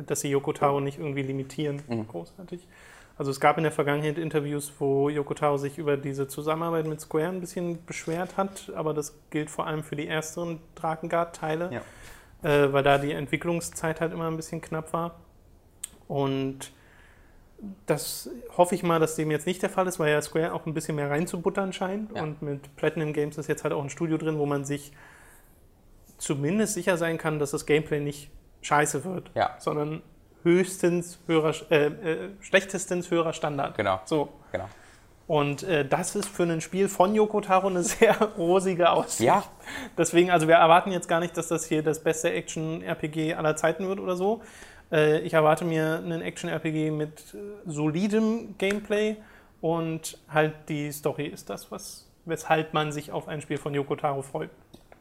[0.07, 1.83] dass sie Yokotaro nicht irgendwie limitieren.
[1.88, 2.09] Mhm.
[2.09, 2.66] Großartig.
[3.18, 7.00] Also es gab in der Vergangenheit Interviews, wo Yoko Taro sich über diese Zusammenarbeit mit
[7.00, 11.83] Square ein bisschen beschwert hat, aber das gilt vor allem für die ersteren Drakengard-Teile,
[12.42, 12.48] ja.
[12.48, 15.16] äh, weil da die Entwicklungszeit halt immer ein bisschen knapp war.
[16.07, 16.70] Und
[17.87, 20.64] das hoffe ich mal, dass dem jetzt nicht der Fall ist, weil ja Square auch
[20.66, 22.14] ein bisschen mehr reinzubuttern scheint.
[22.14, 22.22] Ja.
[22.22, 24.92] Und mit Platinum Games ist jetzt halt auch ein Studio drin, wo man sich
[26.18, 28.31] zumindest sicher sein kann, dass das Gameplay nicht
[28.62, 29.57] scheiße wird, ja.
[29.59, 30.02] sondern
[30.42, 33.77] höchstens höherer, äh, äh, schlechtestens höherer Standard.
[33.77, 34.01] Genau.
[34.05, 34.29] So.
[34.53, 34.66] Genau.
[35.29, 39.20] Und äh, das ist für ein Spiel von Yoko Taro eine sehr rosige Aussicht.
[39.20, 39.44] Ja.
[39.96, 43.87] Deswegen, also wir erwarten jetzt gar nicht, dass das hier das beste Action-RPG aller Zeiten
[43.87, 44.40] wird oder so.
[44.90, 49.16] Äh, ich erwarte mir einen Action-RPG mit äh, solidem Gameplay
[49.61, 53.96] und halt die Story ist das, was, weshalb man sich auf ein Spiel von Yoko
[53.96, 54.51] Taro freut.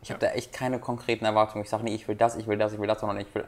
[0.02, 1.64] Ich habe da echt keine konkreten Erwartungen.
[1.64, 3.46] Ich sage nicht, ich will das, ich will das, ich will das, sondern ich will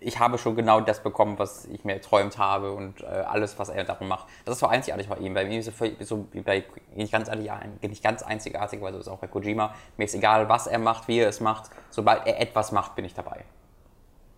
[0.00, 3.68] ich habe schon genau das bekommen, was ich mir erträumt habe und äh, alles, was
[3.68, 4.26] er darum macht.
[4.44, 5.34] Das ist so einzigartig bei ihm.
[5.34, 7.30] Bei ihm ist es so wie bei nicht ganz,
[7.82, 9.74] nicht ganz einzigartig, weil so ist auch bei Kojima.
[9.96, 11.70] Mir ist egal, was er macht, wie er es macht.
[11.90, 13.44] Sobald er etwas macht, bin ich dabei.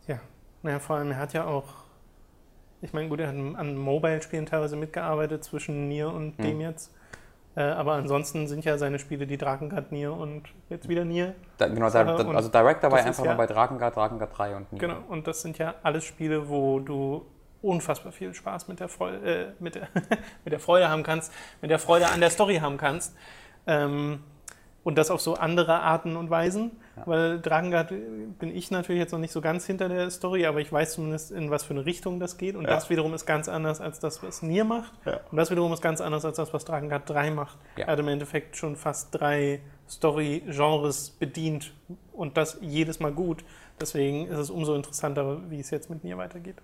[0.07, 0.20] Ja,
[0.62, 1.64] naja, vor allem, er hat ja auch,
[2.81, 6.44] ich meine, gut, er hat an Mobile-Spielen teilweise mitgearbeitet zwischen Nier und hm.
[6.44, 6.94] dem jetzt.
[7.56, 11.34] Äh, aber ansonsten sind ja seine Spiele die Drakengard Nier und jetzt wieder Nier.
[11.58, 14.72] Da, genau, da, da, also Director war einfach ja, nur bei Drakengard, Drakengard 3 und
[14.72, 14.80] Nier.
[14.80, 17.26] Genau, und das sind ja alles Spiele, wo du
[17.60, 19.88] unfassbar viel Spaß mit der, Freude, äh, mit, der
[20.44, 23.16] mit der Freude haben kannst, mit der Freude an der Story haben kannst.
[23.66, 24.22] Ähm,
[24.82, 26.70] und das auf so andere Arten und Weisen.
[26.96, 27.07] Ja.
[27.07, 27.90] Weil Drakengard
[28.38, 31.31] bin ich natürlich jetzt noch nicht so ganz hinter der Story, aber ich weiß zumindest,
[31.31, 32.57] in was für eine Richtung das geht.
[32.57, 32.70] Und ja.
[32.70, 34.92] das wiederum ist ganz anders als das, was Nier macht.
[35.05, 35.20] Ja.
[35.31, 37.59] Und das wiederum ist ganz anders als das, was Drakengard 3 macht.
[37.76, 41.72] Er hat im Endeffekt schon fast drei Story-Genres bedient
[42.12, 43.44] und das jedes Mal gut.
[43.81, 46.57] Deswegen ist es umso interessanter, wie es jetzt mit Nier weitergeht.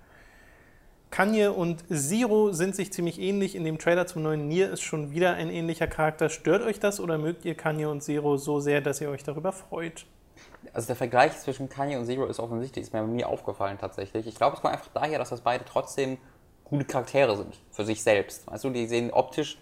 [1.10, 3.54] Kanye und Zero sind sich ziemlich ähnlich.
[3.54, 6.28] In dem Trailer zum neuen Nier ist schon wieder ein ähnlicher Charakter.
[6.28, 9.52] Stört euch das oder mögt ihr Kanye und Zero so sehr, dass ihr euch darüber
[9.52, 10.04] freut?
[10.76, 14.26] Also der Vergleich zwischen Kanye und Zero ist offensichtlich, ist mir nie aufgefallen tatsächlich.
[14.26, 16.18] Ich glaube, es kommt einfach daher, dass das beide trotzdem
[16.64, 18.46] gute Charaktere sind für sich selbst.
[18.46, 19.56] Weißt du, die sehen optisch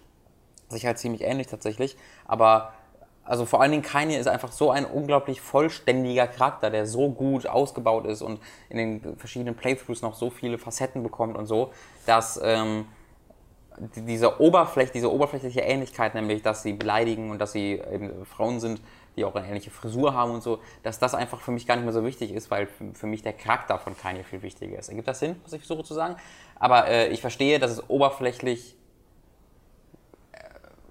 [0.71, 2.73] sich halt ziemlich ähnlich tatsächlich, aber
[3.23, 7.47] also vor allen Dingen Kanye ist einfach so ein unglaublich vollständiger Charakter, der so gut
[7.47, 11.71] ausgebaut ist und in den verschiedenen Playthroughs noch so viele Facetten bekommt und so,
[12.07, 12.87] dass ähm,
[13.95, 18.59] die- diese, Oberfläch, diese oberflächliche Ähnlichkeit, nämlich dass sie beleidigen und dass sie eben Frauen
[18.59, 18.81] sind,
[19.17, 21.85] die auch eine ähnliche Frisur haben und so, dass das einfach für mich gar nicht
[21.85, 24.89] mehr so wichtig ist, weil für- mich der Charakter von Kanye viel wichtiger ist.
[24.89, 26.17] Ergibt das Sinn, was ich versuche zu sagen?
[26.59, 28.77] Aber äh, ich verstehe, dass es oberflächlich
[30.33, 30.39] äh,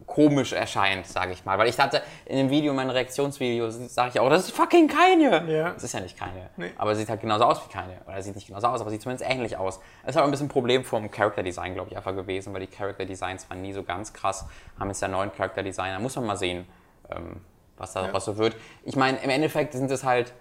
[0.05, 1.57] komisch erscheint, sage ich mal.
[1.57, 5.43] Weil ich hatte in dem Video, mein Reaktionsvideo, sage ich auch, das ist fucking Kanye.
[5.51, 5.71] Ja.
[5.71, 6.49] Das ist ja nicht Kanye.
[6.57, 6.71] Nee.
[6.77, 7.97] Aber es sieht halt genauso aus wie Kanye.
[8.05, 9.79] Oder es sieht nicht genauso aus, aber sieht zumindest ähnlich aus.
[10.03, 12.61] Es ist aber ein bisschen ein Problem vom Character Design, glaube ich, einfach gewesen, weil
[12.61, 14.45] die Character Designs waren nie so ganz krass.
[14.79, 15.99] Haben jetzt ja neuen Character Designer.
[15.99, 16.65] Muss man mal sehen,
[17.09, 17.41] ähm,
[17.77, 18.13] was da Ja.
[18.13, 18.55] was so wird.
[18.83, 20.33] Ich meine, im Endeffekt sind es halt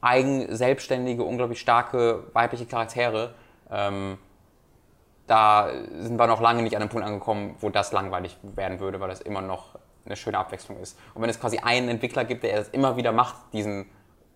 [0.00, 3.34] eigen, selbstständige, unglaublich starke weibliche Charaktere.
[3.70, 4.18] Ähm,
[5.26, 9.00] da sind wir noch lange nicht an einem Punkt angekommen, wo das langweilig werden würde,
[9.00, 10.96] weil das immer noch eine schöne Abwechslung ist.
[11.14, 13.86] Und wenn es quasi einen Entwickler gibt, der es immer wieder macht, diesen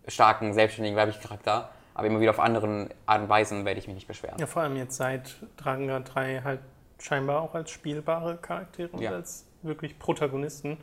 [0.09, 3.95] starken, selbstständigen weiblichen Charakter, aber immer wieder auf anderen Art und Weisen, werde ich mich
[3.95, 4.37] nicht beschweren.
[4.41, 6.61] Ja, vor allem jetzt seit Dragon Guard 3 halt
[6.99, 9.13] scheinbar auch als spielbare Charaktere und Ja.
[9.13, 10.79] als wirklich Protagonisten.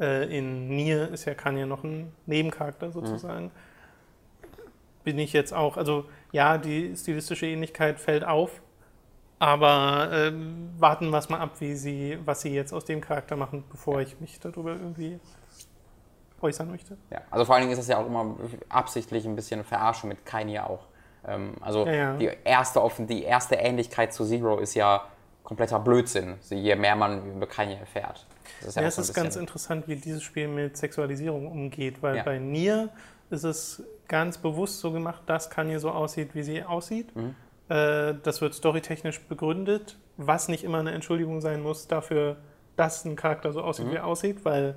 [0.00, 3.50] Äh, in Nier ist ja Kanye noch ein Nebencharakter sozusagen.
[5.04, 8.62] Bin ich jetzt auch, also ja, die stilistische Ähnlichkeit fällt auf,
[9.38, 13.36] aber ähm, warten wir es mal ab, wie sie, was sie jetzt aus dem Charakter
[13.36, 15.18] machen, bevor ich mich darüber irgendwie
[16.40, 16.96] äußern möchte.
[17.10, 17.22] Ja.
[17.30, 18.36] Also vor allen Dingen ist das ja auch immer
[18.68, 20.86] absichtlich ein bisschen Verarschung mit Kanye auch.
[21.26, 22.16] Ähm, also Ja, ja.
[22.16, 25.04] Die, erste, die erste Ähnlichkeit zu Zero ist ja
[25.42, 28.26] kompletter Blödsinn, je mehr man über Kanye erfährt.
[28.60, 32.16] Das ist Ja, auch es ist ganz interessant, wie dieses Spiel mit Sexualisierung umgeht, weil
[32.16, 32.22] Ja.
[32.22, 32.90] bei Nier
[33.30, 37.14] ist es ganz bewusst so gemacht, dass Kanye so aussieht, wie sie aussieht.
[37.16, 37.34] Mhm.
[37.68, 42.36] Äh, das wird storytechnisch begründet, was nicht immer eine Entschuldigung sein muss dafür,
[42.76, 43.90] dass ein Charakter so aussieht, Mhm.
[43.92, 44.74] wie er aussieht, weil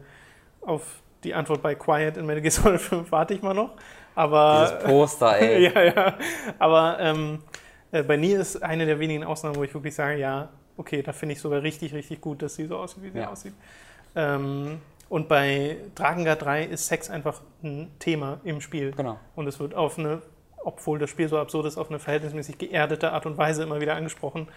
[0.62, 3.72] auf die Antwort bei Quiet in Metal Gear Solid 5 warte ich mal noch.
[4.16, 5.64] Aber Dieses Poster, ey.
[5.64, 6.14] ja, ja.
[6.60, 7.65] Aber ähm, äh,
[8.04, 11.34] bei Nier ist eine der wenigen Ausnahmen, wo ich wirklich sage, ja, okay, da finde
[11.34, 13.30] ich sogar richtig, richtig gut, dass sie so aussieht, wie sie Ja.
[13.32, 13.54] aussieht.
[14.16, 14.80] Ähm,
[15.10, 18.92] und bei Dragon Guard 3 ist Sex einfach ein Thema im Spiel.
[18.92, 19.20] Genau.
[19.36, 20.22] Und es wird auf eine,
[20.58, 23.96] obwohl das Spiel so absurd ist, auf eine verhältnismäßig geerdete Art und Weise immer wieder
[23.96, 24.48] angesprochen.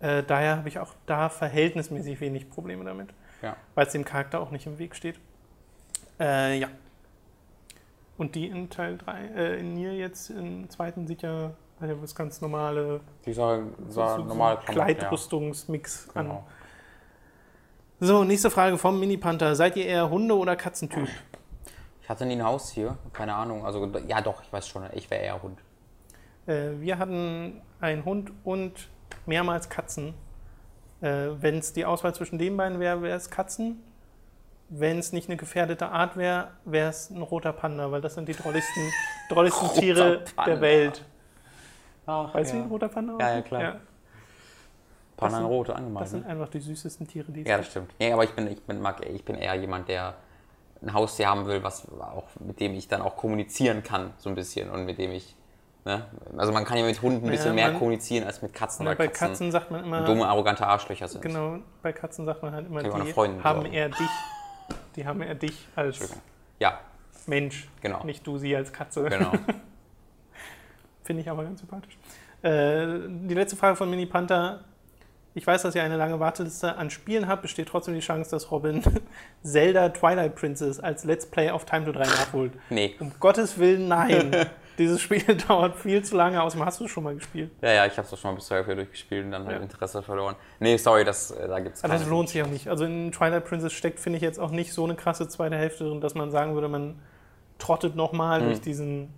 [0.00, 3.08] Äh, daher habe ich auch da verhältnismäßig wenig Probleme damit,
[3.42, 3.56] Ja.
[3.74, 5.16] weil es dem Charakter auch nicht im Weg steht.
[6.18, 6.68] Äh, ja.
[8.16, 11.52] Und die in Teil 3, äh, in Nier jetzt im zweiten sieht ja,
[11.88, 16.20] ja was ganz normale Die sah, sah so- so normal einen Kleidrüstungsmix Ja.
[16.20, 16.26] an.
[16.26, 16.46] Genau.
[18.02, 19.54] So, nächste Frage vom Mini-Panther.
[19.54, 21.08] Seid ihr eher Hunde- oder Katzentyp?
[22.02, 23.64] Ich hatte nie ein Haustier, keine Ahnung.
[23.66, 25.58] Also ja doch, ich weiß schon, ich wäre eher Hund.
[26.46, 28.88] Äh, wir hatten einen Hund und
[29.26, 30.14] mehrmals Katzen.
[31.02, 33.82] Äh, Wenn es die Auswahl zwischen den beiden wäre, wäre es Katzen.
[34.70, 38.28] Wenn es nicht eine gefährdete Art wäre, wäre es ein roter Panda, weil das sind
[38.28, 38.82] die drolligsten,
[39.28, 40.52] drolligsten Tiere Panda.
[40.52, 41.04] der Welt.
[42.06, 42.62] Ach, Weißt du, ja.
[42.64, 43.62] ein roter Panda Ja, ja, klar.
[43.62, 43.76] Ja,
[45.16, 46.08] Pananrote das angemalt.
[46.08, 46.30] sind Ne?
[46.30, 47.92] einfach die süßesten Tiere, die es Ja, das stimmt.
[47.98, 50.14] Ja, aber ich bin, ich bin, mag, ich bin eher jemand, der
[50.82, 54.34] ein Haustier haben will, was auch, mit dem ich dann auch kommunizieren kann, so ein
[54.34, 54.70] bisschen.
[54.70, 55.36] Und mit dem ich.
[55.84, 56.06] Ne?
[56.36, 58.84] Also man kann ja mit Hunden ein Ja, bisschen mehr man- kommunizieren als mit Katzen,
[58.84, 61.20] Na, weil bei Katzen, Katzen sagt man immer, dumme, arrogante Arschlöcher sind.
[61.22, 63.64] genau, bei Katzen sagt man halt immer, die haben sagen.
[63.66, 64.10] eher dich,
[64.96, 65.98] die haben eher dich als.
[66.58, 66.80] Ja,
[67.26, 68.04] Mensch, genau.
[68.04, 69.04] nicht du sie als Katze.
[69.04, 69.32] genau.
[71.10, 71.98] Finde ich aber ganz sympathisch.
[72.42, 72.86] Äh,
[73.26, 74.60] die letzte Frage von Mini Panther.
[75.34, 77.42] Ich weiß, dass ihr eine lange Warteliste an Spielen habt.
[77.42, 78.80] Besteht trotzdem die Chance, dass Robin
[79.42, 82.52] Zelda Twilight Princess als Let's Play auf Time to 3 nachholt?
[82.68, 82.94] Nee.
[83.00, 84.30] Um Gottes Willen, nein.
[84.78, 86.40] Dieses Spiel dauert viel zu lange.
[86.40, 87.50] Außerdem hast du es schon mal gespielt.
[87.60, 89.62] Ja, ja, ich habe es schon mal bis zur Hälfte durchgespielt und dann halt Ja.
[89.64, 90.36] Interesse verloren.
[90.60, 92.68] Nee, sorry, das, äh, da gibt es Aber das lohnt sich auch nicht.
[92.68, 95.82] Also in Twilight Princess steckt, finde ich, jetzt auch nicht so eine krasse zweite Hälfte
[95.82, 97.00] drin, dass man sagen würde, man
[97.58, 98.46] trottet nochmal Hm.
[98.46, 99.08] durch diesen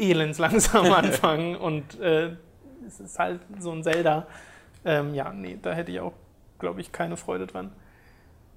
[0.00, 2.30] elendslangsamen Anfang und äh,
[2.86, 4.26] es ist halt so ein Zelda.
[4.84, 6.14] Ähm, ja, nee, da hätte ich auch,
[6.58, 7.70] glaube ich, keine Freude dran.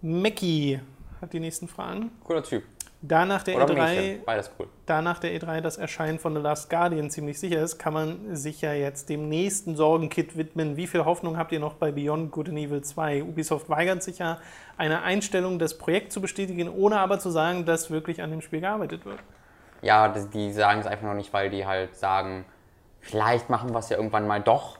[0.01, 0.79] Mackie
[1.21, 2.11] hat die nächsten Fragen.
[2.23, 2.63] Cooler Typ.
[3.05, 4.25] Da nach der Oder E3 Mädchen.
[4.25, 4.67] Beides cool.
[4.85, 8.33] da nach der E3 das Erscheinen von The Last Guardian ziemlich sicher ist, kann man
[8.33, 10.77] sich ja jetzt dem nächsten Sorgenkit widmen.
[10.77, 13.23] Wie viel Hoffnung habt ihr noch bei Beyond Good and Evil 2?
[13.23, 14.39] Ubisoft weigert sich ja,
[14.77, 18.61] eine Einstellung des Projekts zu bestätigen, ohne aber zu sagen, dass wirklich an dem Spiel
[18.61, 19.19] gearbeitet wird.
[19.83, 22.45] Ja, die, sagen es einfach noch nicht, weil die halt sagen,
[23.01, 24.79] vielleicht machen wir es ja irgendwann mal doch.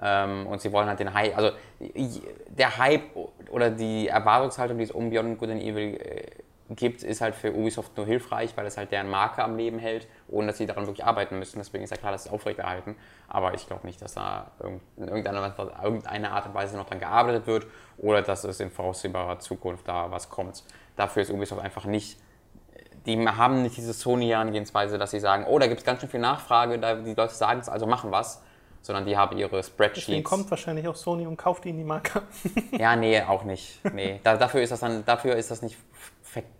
[0.00, 3.16] Ähm, und sie wollen halt den Hype, also der Hype
[3.50, 6.26] oder die Erwartungshaltung, die es um Beyond Good and Evil äh,
[6.70, 10.06] gibt, ist halt für Ubisoft nur hilfreich, weil es halt deren Marke am Leben hält,
[10.28, 11.58] ohne dass sie daran wirklich arbeiten müssen.
[11.58, 12.96] Deswegen ist ja klar, dass sie es aufrechterhalten.
[13.28, 17.46] Aber ich glaube nicht, dass da in irgendeiner, irgendeiner Art und Weise noch dran gearbeitet
[17.46, 17.66] wird
[17.98, 20.62] oder dass es in voraussehbarer Zukunft da was kommt.
[20.96, 22.18] Dafür ist Ubisoft einfach nicht
[23.08, 26.20] die haben nicht diese Sony-Herangehensweise, dass sie sagen, oh, da gibt es ganz schön viel
[26.20, 28.40] Nachfrage, da, die Leute sagen es, also machen was.
[28.82, 30.30] sondern die haben ihre Deswegen Spreadsheets.
[30.30, 32.22] kommt wahrscheinlich auch Sony und kauft ihnen die Marke.
[32.78, 33.80] Ja, nee, auch nicht.
[33.92, 35.76] Nee, da, dafür ist das dann, dafür ist das nicht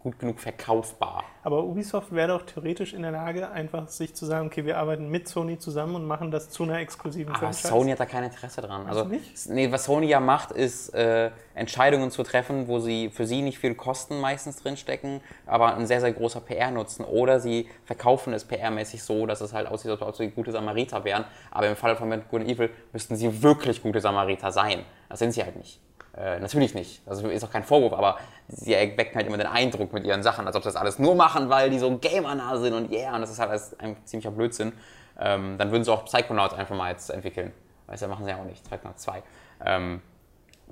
[0.00, 1.24] gut genug verkaufbar.
[1.42, 5.08] Aber Ubisoft wäre doch theoretisch in der Lage, einfach sich zu sagen, okay, wir arbeiten
[5.08, 7.68] mit Sony zusammen und machen das zu einer exklusiven Aber Franchise.
[7.68, 8.86] Sony hat da kein Interesse dran.
[8.86, 9.48] Also, nicht?
[9.48, 13.58] Nee, was Sony ja macht, ist äh, Entscheidungen zu treffen, wo sie für sie nicht
[13.58, 17.04] viel Kosten meistens drinstecken, aber ein sehr, sehr großer PR-Nutzen.
[17.04, 21.04] Oder sie verkaufen es PR-mäßig so, dass es halt aussieht, als ob sie gute Samariter
[21.04, 21.24] wären.
[21.50, 24.84] Aber im Fall von Good and Evil müssten sie wirklich gute Samariter sein.
[25.08, 25.80] Das sind sie halt nicht.
[26.18, 27.00] Äh, natürlich nicht.
[27.06, 30.46] Also ist auch kein Vorwurf, aber sie erwecken halt immer den Eindruck mit ihren Sachen,
[30.46, 33.20] als ob sie das alles nur machen, weil die so gamer sind und yeah, und
[33.20, 34.72] das ist halt alles ein ziemlicher Blödsinn.
[35.20, 37.52] Ähm, dann würden sie auch Psychonauts einfach mal jetzt entwickeln.
[37.86, 38.64] Weißt du, machen sie ja auch nicht.
[38.64, 39.22] Psychonauts 2.
[39.64, 40.02] Ähm,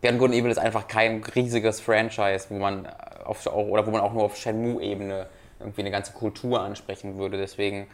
[0.01, 2.89] Beyond Good and Evil ist einfach kein riesiges Franchise, wo man
[3.25, 5.27] auf, oder wo man auch nur auf Shenmue-Ebene
[5.61, 7.39] irgendwie eine ganze Kultur ansprechen würde.
[7.39, 7.87] Deswegen,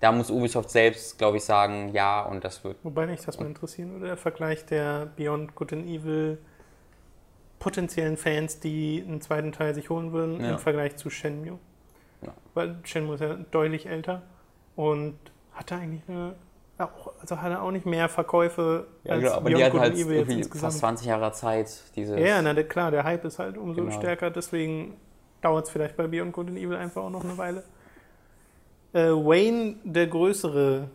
[0.00, 3.46] da muss Ubisoft selbst, glaube ich, sagen, ja, und das wird Wobei mich das mal
[3.46, 6.38] interessieren würde, der Vergleich der Beyond Good and Evil
[7.64, 10.52] potenziellen Fans, die einen zweiten Teil sich holen würden, Ja.
[10.52, 11.58] im Vergleich zu Shenmue.
[12.20, 12.32] Ja.
[12.52, 14.20] Weil Shenmue ist ja deutlich älter
[14.76, 15.14] und
[15.52, 16.34] hatte eigentlich eine,
[16.76, 19.94] auch, also hatte auch nicht mehr Verkäufe Ja, als genau, aber Beyond die hatten halt
[19.94, 20.60] Evil irgendwie insgesamt.
[20.72, 22.20] fast 20 Jahre Zeit, dieses.
[22.20, 23.96] Ja, na klar, der Hype ist halt umso Genau.
[23.96, 24.98] stärker, deswegen
[25.40, 27.64] dauert es vielleicht bei Beyond Good and Evil einfach auch noch eine Weile.
[28.92, 30.88] Äh, Wayne der Größere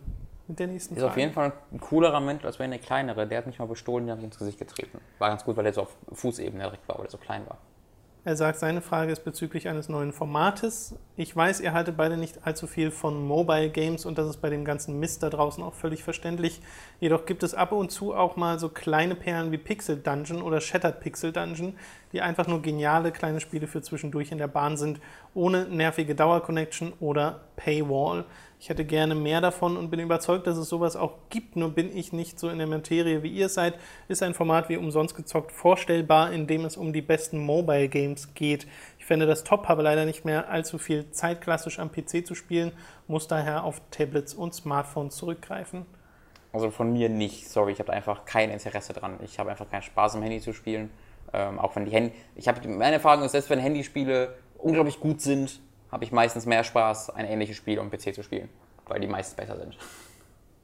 [0.50, 3.26] mit der nächsten Ist auf jeden Fall ein coolerer Mensch als wenn der kleinere.
[3.26, 5.00] Der hat mich mal bestohlen, den habe ich ins Gesicht getreten.
[5.18, 7.58] War ganz gut, weil er so auf Fußebene direkt war, weil er so klein war.
[8.22, 10.94] Er sagt, seine Frage ist bezüglich eines neuen Formates.
[11.16, 14.50] Ich weiß, ihr haltet beide nicht allzu viel von Mobile Games und das ist bei
[14.50, 16.60] dem ganzen Mist da draußen auch völlig verständlich.
[16.98, 20.60] Jedoch gibt es ab und zu auch mal so kleine Perlen wie Pixel Dungeon oder
[20.60, 21.78] Shattered Pixel Dungeon,
[22.12, 25.00] die einfach nur geniale kleine Spiele für zwischendurch in der Bahn sind,
[25.32, 28.26] ohne nervige Dauerconnection oder Paywall.
[28.62, 31.96] Ich hätte gerne mehr davon und bin überzeugt, dass es sowas auch gibt, nur bin
[31.96, 33.72] ich nicht so in der Materie wie ihr seid.
[34.06, 38.34] Ist ein Format wie umsonst gezockt vorstellbar, in dem es um die besten Mobile Games
[38.34, 38.66] geht.
[38.98, 42.34] Ich fände das top, habe leider nicht mehr allzu viel Zeit, klassisch am PC zu
[42.34, 42.72] spielen,
[43.08, 45.86] muss daher auf Tablets und Smartphones zurückgreifen.
[46.52, 49.18] Also von mir nicht, sorry, ich habe einfach kein Interesse dran.
[49.24, 50.90] Ich habe einfach keinen Spaß, am Handy zu spielen.
[51.32, 52.12] Ähm, auch wenn die Handy.
[52.36, 55.60] Ich habe meine Erfahrung ist, selbst wenn Handyspiele unglaublich gut sind,
[55.92, 58.48] habe ich meistens mehr Spaß, ein ähnliches Spiel am PC zu spielen,
[58.86, 59.76] weil die meistens besser sind.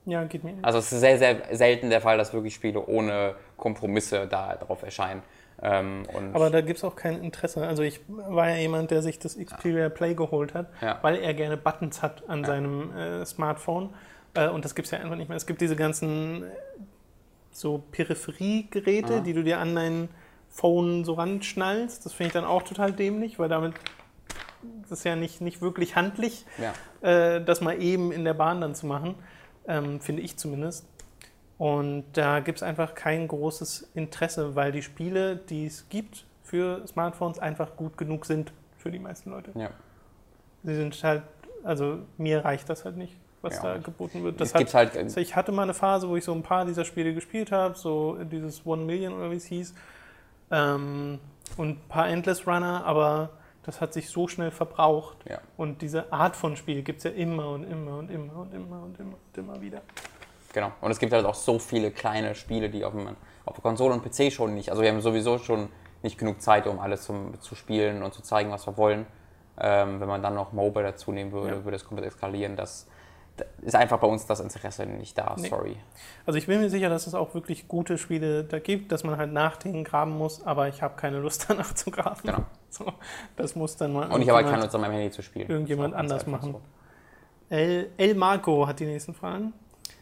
[0.05, 0.55] Ja, geht mir.
[0.63, 4.83] Also es ist sehr, sehr selten der Fall, dass wirklich Spiele ohne Kompromisse da drauf
[4.85, 5.23] erscheinen.
[5.63, 7.67] Ähm, Aber da gibt es auch kein Interesse.
[7.67, 10.99] Also ich war ja jemand, der sich das Xperia Play geholt hat, Ja.
[11.03, 13.91] weil er gerne Buttons hat an seinem äh, Smartphone.
[14.35, 15.37] Äh, und das gibt es ja einfach nicht mehr.
[15.37, 16.47] Es gibt diese ganzen äh,
[17.51, 19.21] so Peripheriegeräte, Ja.
[19.21, 20.09] die du dir an dein
[20.51, 22.05] Phone so ranschnallst.
[22.05, 23.75] Das finde ich dann auch total dämlich, weil damit
[24.83, 26.73] das ist ja nicht, nicht wirklich handlich, ja.
[27.09, 29.15] äh, das mal eben in der Bahn dann zu machen.
[29.69, 30.87] Ähm, finde ich zumindest.
[31.59, 36.87] Und da gibt es einfach kein großes Interesse, weil die Spiele, die es gibt für
[36.87, 39.51] Smartphones, einfach gut genug sind für die meisten Leute.
[39.55, 39.71] ja.
[40.63, 41.23] Sie sind halt,
[41.63, 44.41] also mir reicht das halt nicht, was Ja, da geboten wird.
[44.41, 44.97] Es Das gibt hat, halt.
[45.05, 47.77] also ich hatte mal eine Phase, wo ich so ein paar dieser Spiele gespielt habe,
[47.77, 49.75] so dieses One Million oder wie es hieß,
[50.51, 51.21] ähm,
[51.57, 53.31] und ein paar Endless Runner, aber
[53.67, 55.17] das hat sich so schnell verbraucht.
[55.29, 55.39] Ja.
[55.57, 58.83] Und diese Art von Spiel gibt es ja immer und immer und immer und immer
[58.83, 59.83] und immer und immer wieder.
[60.53, 60.73] Genau.
[60.81, 63.09] Und es gibt halt auch so viele kleine Spiele, die auf, dem,
[63.45, 64.71] auf der Konsole und PC schon nicht.
[64.71, 65.69] Also wir haben sowieso schon
[66.03, 69.05] nicht genug Zeit, um alles zum, zu spielen und zu zeigen, was wir wollen.
[69.59, 71.65] Ähm, wenn man dann noch Mobile dazu nehmen würde, Ja.
[71.65, 72.57] würde es komplett eskalieren.
[72.57, 72.96] Das, das
[73.63, 75.35] ist einfach bei uns das Interesse nicht da.
[75.39, 75.49] Nee.
[75.49, 75.77] Sorry.
[76.25, 79.17] Also ich bin mir sicher, dass es auch wirklich gute Spiele da gibt, dass man
[79.17, 82.21] halt nach denen graben muss, aber ich habe keine Lust danach zu graben.
[82.25, 82.45] Genau.
[82.71, 82.93] So,
[83.37, 85.23] das muss dann mal Und ich habe halt irgendjemand- keine Lust, an meinem Handy zu
[85.23, 85.49] spielen.
[85.49, 86.53] irgendjemand anders machen.
[86.53, 86.61] so.
[87.49, 89.53] El, El Marco hat die nächsten Fragen.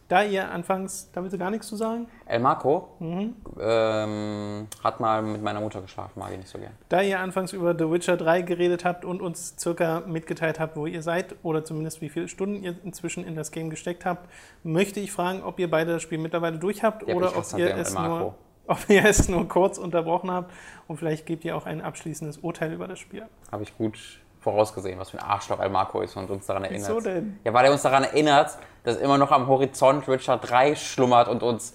[0.08, 2.06] Da ihr anfangs, da willst du gar nichts zu sagen?
[2.26, 3.34] El Marco Mhm.
[3.58, 6.72] ähm, hat mal mit meiner Mutter geschlafen, mag ich nicht so gern.
[6.88, 10.86] Da ihr anfangs über The Witcher 3 geredet habt und uns circa mitgeteilt habt, wo
[10.86, 14.28] ihr seid oder zumindest wie viele Stunden ihr inzwischen in das Game gesteckt habt,
[14.62, 17.74] möchte ich fragen, ob ihr beide das Spiel mittlerweile durch habt Ja, oder ob ihr,
[17.76, 18.34] es nur,
[18.66, 20.52] ob ihr es nur kurz unterbrochen habt
[20.86, 23.24] und vielleicht gebt ihr auch ein abschließendes Urteil über das Spiel.
[23.50, 23.98] Habe ich gut
[24.44, 26.88] vorausgesehen, was für ein Arschloch El Marco ist und uns daran erinnert.
[26.88, 27.38] Wieso denn?
[27.42, 31.42] Ja, weil er uns daran erinnert, dass immer noch am Horizont Richard 3 schlummert und
[31.42, 31.72] uns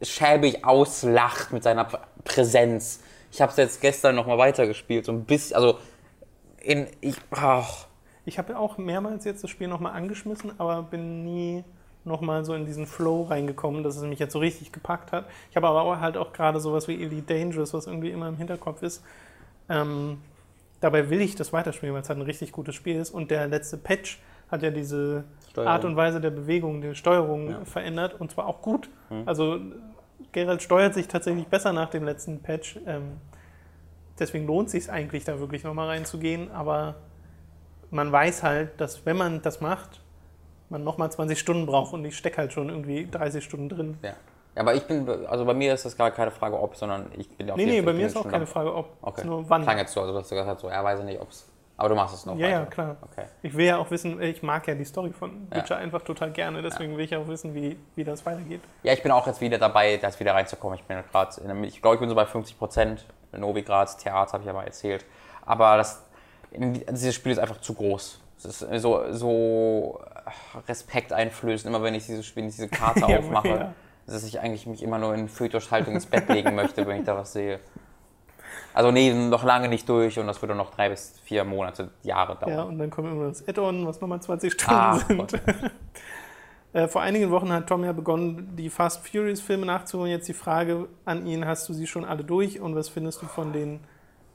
[0.00, 3.00] äh, schäbig auslacht mit seiner Pr- Präsenz.
[3.30, 5.78] Ich habe es jetzt gestern noch mal weitergespielt, so ein bisschen, also
[6.62, 7.86] in, ich, ach,
[8.24, 11.62] Ich habe ja auch mehrmals jetzt das Spiel nochmal angeschmissen, aber bin nie
[12.04, 15.26] nochmal so in diesen Flow reingekommen, dass es mich jetzt so richtig gepackt hat.
[15.50, 18.36] Ich habe aber auch halt auch gerade sowas wie Elite Dangerous, was irgendwie immer im
[18.36, 19.02] Hinterkopf ist.
[19.68, 20.18] Ähm,
[20.80, 23.10] dabei will ich das weiterspielen, weil es halt ein richtig gutes Spiel ist.
[23.10, 24.20] Und der letzte Patch
[24.50, 25.72] hat ja diese Steuerung.
[25.72, 27.64] Art und Weise der Bewegung, der Steuerung Ja.
[27.64, 28.88] verändert und zwar auch gut.
[29.10, 29.22] Mhm.
[29.26, 29.58] Also
[30.32, 32.78] Geralt steuert sich tatsächlich besser nach dem letzten Patch.
[32.86, 33.18] Ähm,
[34.18, 36.96] deswegen lohnt sich eigentlich da wirklich nochmal reinzugehen, aber
[37.90, 40.00] man weiß halt, dass wenn man das macht,
[40.68, 43.96] man nochmal 20 Stunden braucht und ich stecke halt schon irgendwie 30 Stunden drin.
[44.02, 44.14] Ja.
[44.56, 47.28] Ja, aber ich bin, also bei mir ist das gar keine Frage, ob, sondern ich
[47.36, 48.46] bin auf Nee, jeden nee, Fall- bei mir ist auch keine.
[48.46, 49.24] Frage, ob, Okay.
[49.26, 49.62] nur wann.
[49.62, 51.46] Klang jetzt so, also dass du gesagt hast, so, er weiß ja nicht, ob es.
[51.78, 52.36] Aber du machst es noch.
[52.38, 52.70] Ja, ja, weiter.
[52.70, 52.96] klar.
[53.02, 53.26] Okay.
[53.42, 55.58] Ich will ja auch wissen, ich mag ja die Story von Ja.
[55.58, 58.62] Witcher einfach total gerne, deswegen will ich auch wissen, wie, wie das weitergeht.
[58.82, 60.78] Ja, ich bin auch jetzt wieder dabei, das wieder reinzukommen.
[60.78, 63.04] Ich bin gerade, ich glaube, ich bin so bei 50 Prozent.
[63.32, 65.04] Novigrad, Theater habe ich ja mal erzählt.
[65.44, 66.02] Aber das,
[66.50, 68.20] dieses Spiel ist einfach zu groß.
[68.38, 70.00] Es ist so, so
[70.66, 73.74] Respekt einflößend, immer wenn ich diese, wenn ich diese Karte Ja, aufmache, ja.
[74.06, 77.16] Dass ich eigentlich mich immer nur in Fötushaltung ins Bett legen möchte, wenn ich da
[77.16, 77.60] was sehe.
[78.72, 82.36] Also nee, noch lange nicht durch und das würde noch drei bis vier Monate, Jahre
[82.36, 82.52] dauern.
[82.52, 85.32] Ja, und dann kommt immer das Add-on, was nochmal 20 Stunden Ah, sind.
[86.72, 90.10] Äh, Vor einigen Wochen hat Tom ja begonnen, die Fast Furious Filme nachzuholen.
[90.10, 93.26] Jetzt die Frage an ihn, hast du sie schon alle durch und was findest du
[93.26, 93.80] von den,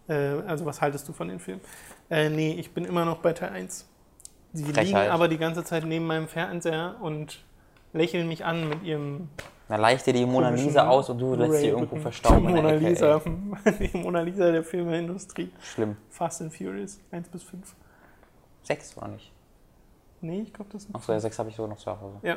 [0.07, 0.13] äh,
[0.47, 1.61] also was haltest du von den Filmen?
[2.09, 3.87] Äh, nee, ich bin immer noch bei Teil 1.
[4.53, 5.11] Sie liegen Frechheit.
[5.11, 7.43] aber die ganze Zeit neben meinem Fernseher und
[7.93, 9.29] lächeln mich an mit ihrem
[9.71, 12.45] Dann leicht dir die Mona Lisa aus und du lässt sie irgendwo verstauben.
[12.45, 12.71] Die Mona.
[12.71, 13.21] Lisa,
[13.79, 15.49] die Mona Lisa der Filmindustrie.
[15.61, 15.95] Schlimm.
[16.09, 17.73] Fast and Furious, 1 bis 5.
[18.63, 19.31] Sechs war nicht.
[20.19, 22.17] Nee, ich glaube, das ist Achso, ja, sechs habe ich so noch zu Hause.
[22.21, 22.35] Ja.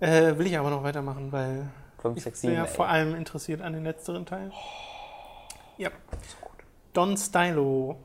[0.00, 2.68] Äh, will ich aber noch weitermachen, weil Fünf, ich sechs, bin ja ey.
[2.68, 4.52] vor allem interessiert an den letzteren Teilen.
[5.78, 5.88] Ja.
[6.92, 7.96] Don Stylo.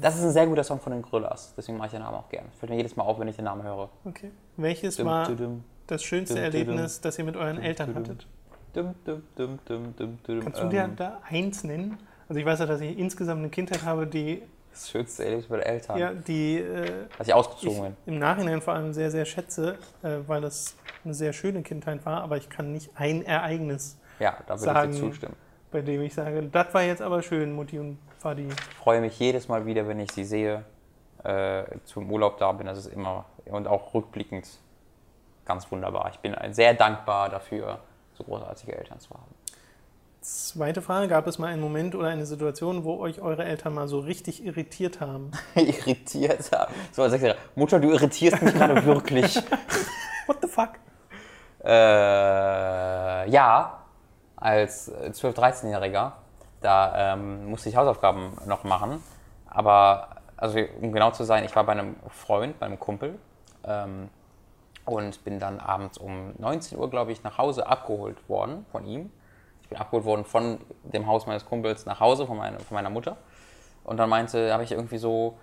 [0.00, 2.28] Das ist ein sehr guter Song von den Gorillas, deswegen mache ich den Namen auch
[2.28, 2.46] gern.
[2.58, 3.90] Fällt mir jedes Mal auf, wenn ich den Namen höre.
[4.04, 4.32] Okay.
[4.56, 8.26] Welches Dum, war dum, das schönste Erlebnis, das ihr mit euren Eltern hattet?
[8.74, 11.98] Kannst du ähm, dir da eins nennen?
[12.28, 15.64] Also ich weiß ja, dass ich insgesamt eine Kindheit habe, die, Das schönste Erlebnis mit
[15.64, 18.14] Eltern, ja, die äh, dass ich ausgezogen ich bin.
[18.14, 22.22] im Nachhinein vor allem sehr, sehr schätze, äh, weil das eine sehr schöne Kindheit war,
[22.22, 25.36] aber ich kann nicht ein Ereignis, Ja, da würde sagen- ich dir zustimmen.
[25.70, 28.48] bei dem ich sage, das war jetzt aber schön, Mutti und Vati.
[28.48, 30.64] Ich freue mich jedes Mal wieder, wenn ich sie sehe,
[31.24, 32.66] äh, zum Urlaub da bin.
[32.66, 34.46] Das ist immer und auch rückblickend
[35.46, 36.10] ganz wunderbar.
[36.12, 37.78] Ich bin sehr dankbar dafür,
[38.14, 39.34] so großartige Eltern zu haben.
[40.20, 43.86] Zweite Frage, gab es mal einen Moment oder eine Situation, wo euch eure Eltern mal
[43.86, 45.30] so richtig irritiert haben?
[45.54, 46.74] Irritiert haben.
[46.90, 47.40] So als Sechsjähriger.
[47.54, 49.36] Mutter, du irritierst mich gerade wirklich.
[50.26, 50.70] What the fuck?
[51.64, 53.84] Äh, ja,
[54.34, 56.12] als 12-, 13-Jähriger,
[56.60, 59.00] da ähm, musste ich Hausaufgaben noch machen.
[59.48, 63.16] Aber, also um genau zu sein, ich war bei einem Freund, bei einem Kumpel
[63.64, 64.08] ähm,
[64.86, 69.10] und bin dann abends um 19 Uhr, glaube ich, nach Hause abgeholt worden von ihm.
[69.60, 72.88] Ich bin abgeholt worden von dem Haus meines Kumpels nach Hause, von, meine, von meiner
[72.88, 73.16] Mutter.
[73.84, 75.36] Und dann meinte, habe ich irgendwie so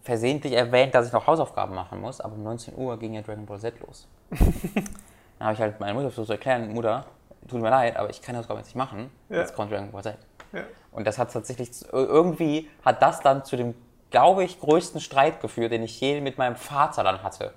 [0.00, 3.46] versehentlich erwähnt, dass ich noch Hausaufgaben machen muss, aber um 19 Uhr ging ja Dragon
[3.46, 4.06] Ball Z los.
[4.30, 7.06] Dann habe ich halt meine Mutter versucht zu erklären, Mutter,
[7.48, 9.10] tut mir leid, aber ich kann das Hausaufgaben jetzt nicht machen.
[9.28, 9.38] Ja.
[9.38, 10.18] Jetzt kommt Dragon Ball Z.
[10.52, 10.62] Ja.
[10.92, 13.74] Und das hat tatsächlich, irgendwie hat das dann zu dem,
[14.10, 17.52] glaube ich, größten Streit geführt, den ich je mit meinem Vater dann hatte.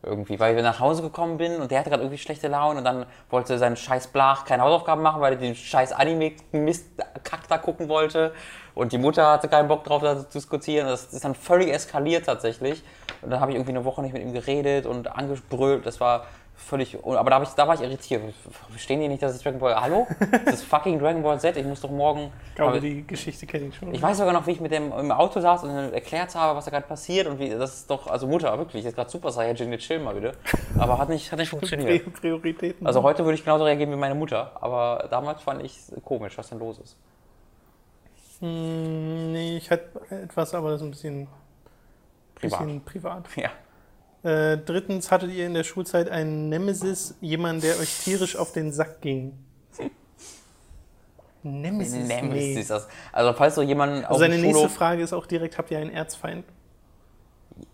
[0.00, 2.84] Irgendwie, weil ich nach Hause gekommen bin und der hatte gerade irgendwie schlechte Laune und
[2.84, 7.88] dann wollte sein scheiß Blach keine Hausaufgaben machen, weil er den scheiß Anime-Mist-Kack da gucken
[7.88, 8.32] wollte.
[8.76, 10.86] Und die Mutter hatte keinen Bock drauf, da zu diskutieren.
[10.86, 12.84] Das ist dann völlig eskaliert tatsächlich.
[13.22, 15.84] Und dann habe ich irgendwie eine Woche nicht mit ihm geredet und angebrüllt.
[15.84, 16.26] Das war
[16.58, 16.98] völlig.
[17.04, 18.22] Aber da, ich, da war ich irritiert.
[18.70, 19.74] Verstehen die nicht, dass es Dragon Ball.
[19.80, 20.06] Hallo?
[20.44, 21.56] Das ist fucking Dragon Ball Z.
[21.56, 22.30] Ich muss doch morgen.
[22.50, 23.94] Ich glaube, Aber- die Geschichte kenne ich schon.
[23.94, 26.66] ich weiß sogar noch, wie ich mit dem im Auto saß und erklärt habe, was
[26.66, 29.72] da gerade passiert und wie das ist doch, also Mutter, wirklich, jetzt gerade Super Saiyajin,
[29.72, 30.32] jetzt chill mal bitte.
[30.78, 31.88] Aber hat nicht, hat nicht funktioniert.
[32.06, 32.86] Pri- Prioritäten.
[32.86, 36.36] Also heute würde ich genauso reagieren wie meine Mutter, aber damals fand ich es komisch,
[36.36, 36.96] was denn los ist.
[38.40, 41.26] Hm, nee, ich hatte etwas, aber das ist ein bisschen
[42.34, 42.58] Privat.
[42.60, 43.24] bisschen privat.
[43.36, 43.50] Ja.
[44.24, 48.72] Äh, drittens, hattet ihr in der Schulzeit einen Nemesis, jemanden, der euch tierisch auf den
[48.72, 49.32] Sack ging?
[51.42, 52.08] Nemesis?
[52.08, 52.60] Nemesis Nee.
[52.60, 52.88] ist das.
[53.12, 55.90] Also falls so jemand auf Also seine nächste Frage ist auch direkt, habt ihr einen
[55.90, 56.44] Erzfeind?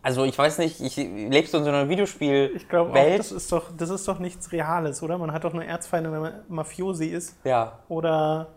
[0.02, 3.52] also ich weiß nicht, ich lebst du in so einer Videospiel Ich glaube das ist,
[3.52, 5.18] doch, das ist doch nichts Reales, oder?
[5.18, 8.48] Man hat doch nur Erzfeinde, wenn man Mafiosi ist ja, oder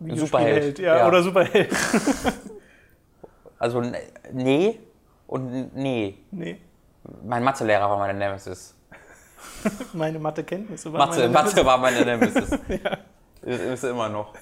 [0.00, 1.08] Superheld, Ja, ja.
[1.08, 1.70] oder Superheld.
[3.58, 3.96] also n-
[4.32, 4.78] nee
[5.26, 6.14] und nee.
[6.30, 6.60] nee,
[7.24, 8.74] Mein Mathelehrer war meine Nemesis.
[9.92, 10.92] meine Mathekenntnisse.
[10.92, 12.50] waren Mathe, meine Mathe war meine Nemesis.
[12.68, 12.98] Ja.
[13.42, 14.34] Ist, ist immer noch.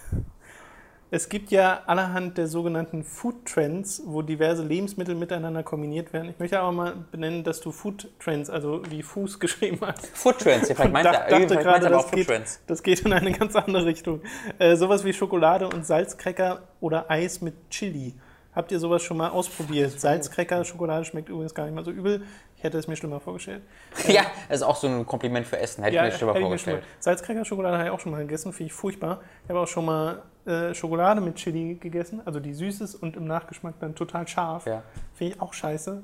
[1.12, 6.28] Es gibt ja allerhand der sogenannten Food Trends, wo diverse Lebensmittel miteinander kombiniert werden.
[6.30, 10.06] Ich möchte aber mal benennen, dass du Food Trends, also wie Fuß geschrieben hast.
[10.06, 12.60] Food Trends, ja, vielleicht meint er, dachte vielleicht gerade, meint das auch Food geht- Trends.
[12.66, 14.20] Das geht in eine ganz andere Richtung.
[14.58, 18.14] Äh, sowas wie Schokolade und Salzcracker oder Eis mit Chili.
[18.54, 19.98] Habt ihr sowas schon mal ausprobiert?
[20.00, 22.22] Salzcracker, Schokolade schmeckt übrigens gar nicht mal so übel.
[22.60, 23.62] Ich hätte es mir schlimmer vorgestellt.
[24.06, 25.82] Ja, das ist auch so ein Kompliment für Essen.
[25.82, 26.84] Hätte ich mir schlimmer vorgestellt.
[26.98, 29.22] Salzcracker-Schokolade habe ich auch schon mal gegessen, finde ich furchtbar.
[29.44, 33.16] Ich habe auch schon mal äh, Schokolade mit Chili gegessen, also die süß ist und
[33.16, 34.66] im Nachgeschmack dann total scharf.
[34.66, 34.82] Ja.
[35.14, 36.02] Finde ich auch scheiße.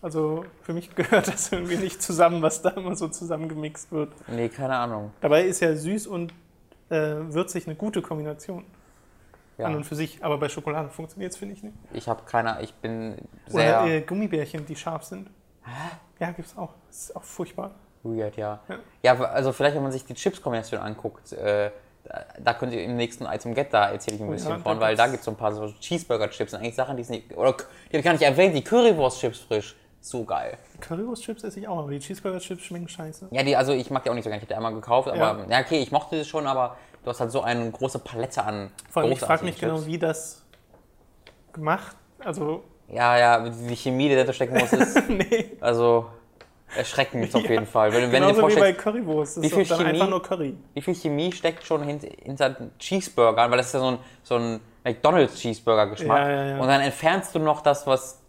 [0.00, 4.12] Also für mich gehört das irgendwie nicht zusammen, was da immer so zusammengemixt wird.
[4.28, 5.10] Nee, keine Ahnung.
[5.20, 6.32] Dabei ist ja süß und
[6.88, 8.64] äh, würzig eine gute Kombination
[9.58, 9.66] Ja.
[9.66, 10.22] an und für sich.
[10.24, 11.74] Aber bei Schokolade funktioniert es, finde ich nicht.
[11.92, 13.16] Ich habe keine, ich bin
[13.48, 15.30] sehr Oder äh, Gummibärchen, die scharf sind.
[16.18, 16.74] Ja, gibt's auch.
[16.88, 17.74] Ist auch furchtbar.
[18.02, 18.60] weird, ja.
[18.68, 18.78] Ja.
[19.02, 21.70] Ja, also vielleicht, wenn man sich die Chips-Kombination anguckt, äh,
[22.04, 24.78] da, da könnt ihr im nächsten Item Get, da erzähle ich ein bisschen ja, von,
[24.80, 27.36] weil da gibt es so ein paar so Cheeseburger-Chips, sind eigentlich Sachen, die es nicht,
[27.36, 30.56] oder die habe ich gar nicht erwähnt, die Currywurst-Chips frisch, so geil.
[30.80, 33.28] Currywurst-Chips esse ich auch, aber die Cheeseburger-Chips schmecken scheiße.
[33.32, 35.08] Ja, die, also ich mag die auch nicht so gerne, ich habe die einmal gekauft,
[35.08, 35.46] aber ja.
[35.48, 35.60] Ja.
[35.60, 39.02] okay, ich mochte das schon, aber du hast halt so eine große Palette an Vor
[39.02, 39.86] allem, ich frage mich genau, Chips.
[39.86, 40.42] wie das
[41.52, 41.96] gemacht.
[42.20, 45.52] Also, Ja, ja, die Chemie, die dahinter stecken muss, ist nee.
[45.60, 46.06] also
[46.76, 47.92] erschreckend auf Ja, jeden Fall.
[47.92, 49.36] Wenn, wenn Genauso wie bei Currywurst.
[49.38, 50.56] Das wie ist viel dann Chemie- einfach nur Curry.
[50.74, 53.98] wie viel Chemie steckt schon hint, hinter den Cheeseburgern, weil das ist ja so ein,
[54.22, 56.18] so ein McDonalds Cheeseburger-Geschmack.
[56.18, 56.58] Ja, ja, ja.
[56.60, 58.20] Und dann entfernst du noch das, was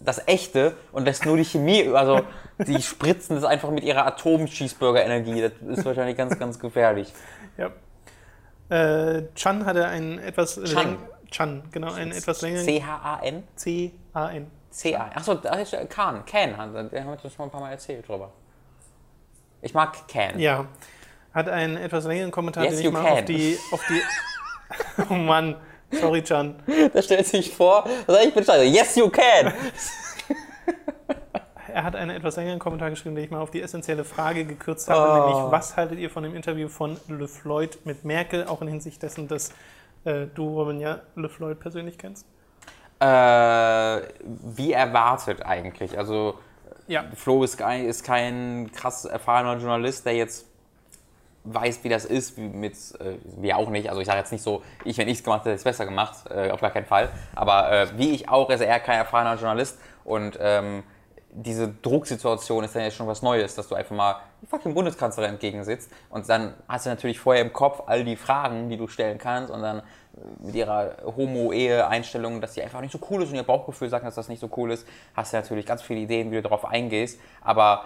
[0.00, 2.20] das echte und lässt nur die Chemie, also
[2.58, 5.40] die spritzen das einfach mit ihrer Atom-Cheeseburger-Energie.
[5.42, 7.12] Das ist wahrscheinlich ganz, ganz gefährlich.
[7.56, 7.70] Ja.
[8.70, 10.96] Äh, Chan hatte einen etwas Chan.
[11.30, 13.44] Chan, genau, einen etwas längeren C-H-A-N?
[13.56, 14.50] C-A-N.
[14.70, 15.10] C-A.
[15.14, 16.24] Achso, da ist ja Can.
[16.26, 16.88] Can, haben wir
[17.20, 18.30] schon mal ein paar Mal erzählt drüber.
[19.62, 20.38] Ich mag Can.
[20.38, 20.66] Ja.
[21.34, 23.12] Hat einen etwas längeren Kommentar, Yes, den ich mal can.
[23.12, 24.00] auf die, auf die.
[25.10, 25.56] Oh Mann,
[25.90, 26.56] sorry, Chan.
[26.92, 28.64] Da stellt sich vor, also ich bin scheiße.
[28.64, 29.52] Yes, you can!
[31.72, 34.88] Er hat einen etwas längeren Kommentar geschrieben, den ich mal auf die essentielle Frage gekürzt
[34.88, 35.26] habe, Oh.
[35.28, 39.02] nämlich was haltet ihr von dem Interview von Le Floyd mit Merkel, auch in Hinsicht
[39.02, 39.52] dessen, dass
[40.08, 42.26] äh, du, Robin, ja Le Floyd persönlich kennst?
[43.00, 43.06] Äh,
[44.56, 45.96] wie erwartet eigentlich.
[45.96, 46.38] Also
[46.88, 47.04] Ja.
[47.14, 50.46] Flo ist kein, ist kein krass erfahrener Journalist, der jetzt
[51.44, 53.88] weiß, wie das ist, wie mit, äh, wir auch nicht.
[53.88, 55.64] Also ich sage jetzt nicht so, ich, wenn ich es gemacht hätte, hätte ich es
[55.64, 57.08] besser gemacht, äh, auf gar keinen Fall.
[57.34, 60.82] Aber äh, wie ich auch, ist er kein erfahrener Journalist und ähm,
[61.30, 64.16] diese Drucksituation ist dann ja schon was Neues, dass du einfach mal
[64.48, 68.76] fucking Bundeskanzlerin entgegensitzt und dann hast du natürlich vorher im Kopf all die Fragen, die
[68.76, 69.82] du stellen kannst und dann äh,
[70.40, 74.14] mit ihrer Homo-Ehe-Einstellung, dass sie einfach nicht so cool ist und ihr Bauchgefühl sagt, dass
[74.14, 77.20] das nicht so cool ist, hast du natürlich ganz viele Ideen, wie du darauf eingehst,
[77.42, 77.84] aber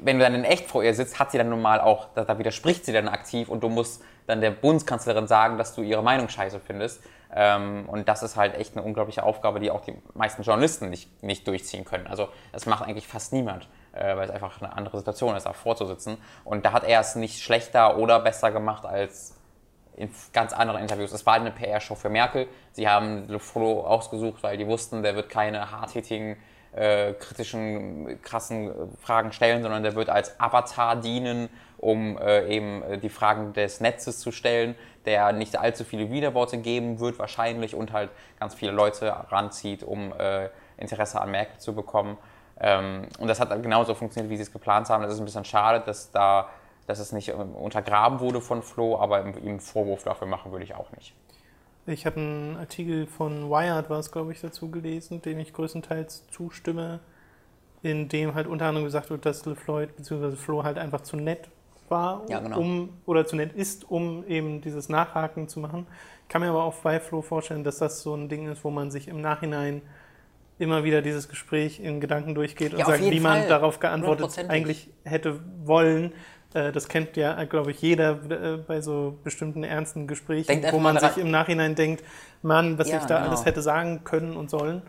[0.00, 2.38] wenn du dann in echt vor ihr sitzt, hat sie dann nun mal auch, da
[2.38, 6.28] widerspricht sie dann aktiv und du musst dann der Bundeskanzlerin sagen, dass du ihre Meinung
[6.28, 7.02] scheiße findest.
[7.36, 11.22] Ähm, und das ist halt echt eine unglaubliche Aufgabe, die auch die meisten Journalisten nicht,
[11.22, 12.06] nicht durchziehen können.
[12.06, 15.74] Also das macht eigentlich fast niemand, äh, weil es einfach eine andere Situation ist, davor
[15.74, 16.16] zu sitzen.
[16.44, 19.34] Und da hat er es nicht schlechter oder besser gemacht als
[19.96, 21.12] in ganz anderen Interviews.
[21.12, 22.46] Es war eine PR-Show für Merkel.
[22.72, 26.36] Sie haben Le Flo ausgesucht, weil die wussten, der wird keine hardhittigen,
[26.74, 32.98] äh, kritischen, krassen Fragen stellen, sondern der wird als Avatar dienen, um äh, eben äh,
[32.98, 34.74] die Fragen des Netzes zu stellen,
[35.06, 40.12] der nicht allzu viele Widerworte geben wird wahrscheinlich und halt ganz viele Leute ranzieht, um
[40.18, 42.18] äh, Interesse an Merkel zu bekommen.
[42.60, 45.02] Ähm, und das hat dann genauso funktioniert, wie sie es geplant haben.
[45.02, 46.48] Das ist ein bisschen schade, dass da
[46.86, 50.74] dass es nicht ähm, untergraben wurde von Flo, aber ihm Vorwurf dafür machen würde ich
[50.74, 51.14] auch nicht.
[51.86, 56.26] Ich habe einen Artikel von Wired, war es glaube ich, dazu gelesen, dem ich größtenteils
[56.30, 57.00] zustimme,
[57.82, 60.36] in dem halt unter anderem gesagt wird, dass LeFloid bzw.
[60.36, 61.48] Flo halt einfach zu nett
[61.88, 62.58] war, Ja, genau.
[62.58, 65.86] um oder zu nett ist, um eben dieses Nachhaken zu machen.
[66.22, 68.70] Ich kann mir aber auch bei Flo vorstellen, dass das so ein Ding ist, wo
[68.70, 69.82] man sich im Nachhinein
[70.58, 74.46] immer wieder dieses Gespräch in Gedanken durchgeht und Ja, auf sagt, wie man darauf geantwortet
[74.48, 76.12] eigentlich hätte wollen.
[76.54, 80.78] Äh, Das kennt ja, glaube ich, jeder äh, bei so bestimmten ernsten Gesprächen, Denkt wo
[80.78, 82.04] man sich im Nachhinein denkt,
[82.42, 83.28] Mann, was Ja, ich da genau.
[83.30, 84.82] alles hätte sagen können und sollen.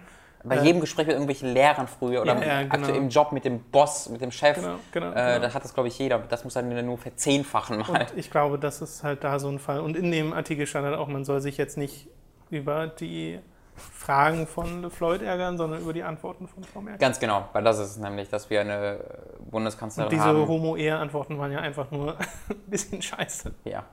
[0.48, 2.88] Bei jedem Gespräch mit irgendwelchen Lehrern früher oder Ja, ja, genau.
[2.90, 5.40] im Job mit dem Boss, mit dem Chef, Genau, genau, äh, genau.
[5.40, 6.20] das hat das glaube ich jeder.
[6.20, 7.90] Das muss dann nur verzehnfachen mal.
[8.02, 9.80] Und ich glaube, das ist halt da so ein Fall.
[9.80, 12.08] Und in dem Artikel stand halt auch, man soll sich jetzt nicht
[12.50, 13.40] über die
[13.76, 17.00] Fragen von Floyd ärgern, sondern über die Antworten von Frau Merkel.
[17.00, 19.00] Ganz genau, weil das ist es nämlich, dass wir eine
[19.52, 20.48] Bundeskanzlerin Und diese haben.
[20.48, 22.18] Homo-Ehe-Antworten waren ja einfach nur
[22.50, 23.54] ein bisschen scheiße.
[23.66, 23.84] ja,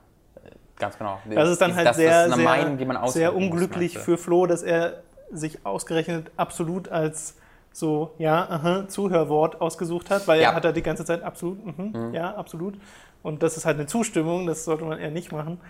[0.79, 1.19] ganz genau.
[1.29, 5.65] Das ist dann halt das, sehr, das sehr, sehr unglücklich für Flo, dass er sich
[5.67, 7.37] ausgerechnet absolut als
[7.73, 10.51] so, ja, aha, Zuhörwort ausgesucht hat, weil Ja.
[10.51, 12.79] er hat er die ganze Zeit absolut, mhm, ja, absolut.
[13.23, 15.61] Und das ist halt eine Zustimmung, das sollte man eher nicht machen.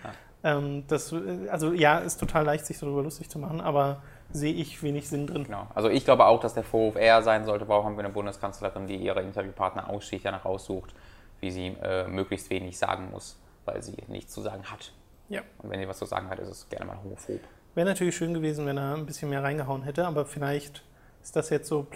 [0.43, 1.15] Ähm, das,
[1.49, 4.01] also ja, ist total leicht, sich darüber lustig zu machen, aber
[4.31, 5.45] sehe ich wenig Sinn drin.
[5.45, 5.67] Genau.
[5.75, 8.87] Also ich glaube auch, dass der Vorwurf eher sein sollte, warum haben wir eine Bundeskanzlerin,
[8.87, 10.93] die ihre Interviewpartner ausschließlich danach aussucht,
[11.39, 14.91] wie sie äh, möglichst wenig sagen muss, weil sie nichts zu sagen hat.
[15.29, 15.41] Ja.
[15.59, 17.39] Und wenn sie was zu sagen hat, ist es gerne mal homophob.
[17.75, 20.83] Wäre natürlich schön gewesen, wenn er ein bisschen mehr reingehauen hätte, aber vielleicht
[21.23, 21.87] ist das jetzt so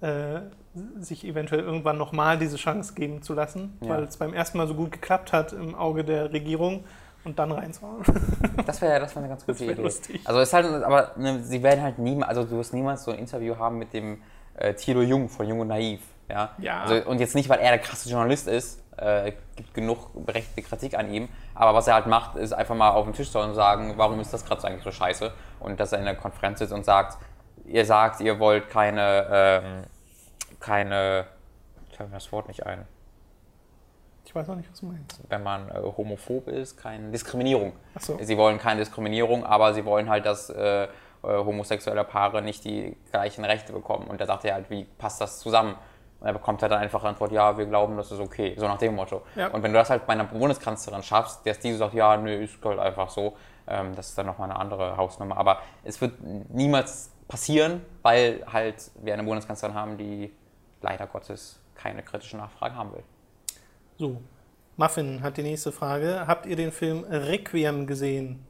[0.00, 0.40] äh,
[1.00, 3.88] sich eventuell irgendwann nochmal diese Chance geben zu lassen, Ja.
[3.90, 6.84] weil es beim ersten Mal so gut geklappt hat im Auge der Regierung
[7.24, 8.02] und dann reinzuhauen.
[8.66, 9.80] Das wäre das wär eine ganz gute Idee.
[9.82, 10.20] lustig.
[10.24, 13.12] Also es ist halt, aber ne, sie werden halt niemals, also du wirst niemals so
[13.12, 14.20] ein Interview haben mit dem
[14.56, 16.00] äh, Thilo Jung von Jung und Naiv.
[16.28, 16.50] Ja.
[16.58, 16.82] Ja.
[16.82, 20.98] Also, und jetzt nicht, weil er der krasse Journalist ist, äh, gibt genug berechtigte Kritik
[20.98, 23.54] an ihm, aber was er halt macht, ist einfach mal auf den Tisch zu und
[23.54, 25.32] sagen, warum ist das gerade eigentlich so scheiße?
[25.60, 27.18] Und dass er in der Konferenz sitzt und sagt,
[27.64, 29.82] ihr sagt, ihr wollt keine, ähm,
[30.60, 31.26] keine,
[31.90, 32.86] ich fällt mir das Wort nicht ein,
[34.24, 35.20] Ich weiß auch nicht, was du meinst.
[35.28, 37.72] wenn man äh, homophob ist, keine Diskriminierung.
[37.94, 38.18] Ach so.
[38.20, 40.88] Sie wollen keine Diskriminierung, aber sie wollen halt, dass äh, äh,
[41.22, 44.06] homosexuelle Paare nicht die gleichen Rechte bekommen.
[44.06, 45.74] Und da sagt er halt, wie passt das zusammen?
[46.20, 48.54] Und er bekommt halt dann einfach Antwort, ja, wir glauben, das ist okay.
[48.56, 49.22] So nach dem Motto.
[49.36, 49.48] Ja.
[49.48, 52.42] Und wenn du das halt bei einer Bundeskanzlerin schaffst, dass die so sagt, ja, nö,
[52.42, 53.36] ist halt einfach so,
[53.68, 55.36] ähm, das ist dann nochmal eine andere Hausnummer.
[55.36, 56.14] Aber es wird
[56.50, 60.32] niemals passieren, weil halt wir eine Bundeskanzlerin haben, die
[60.80, 63.04] leider Gottes keine kritische Nachfrage haben will.
[63.96, 64.20] So,
[64.76, 66.26] Muffin hat die nächste Frage.
[66.26, 68.44] Habt ihr den Film Requiem gesehen?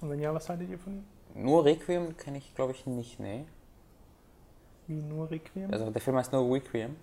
[0.00, 1.04] Und wenn ja, was haltet ihr von ihm?
[1.34, 3.44] Nur Requiem kenne ich, glaube ich, nicht, nee.
[4.90, 5.72] Wie nur Requiem?
[5.72, 6.96] Also der Film heißt nur Requiem.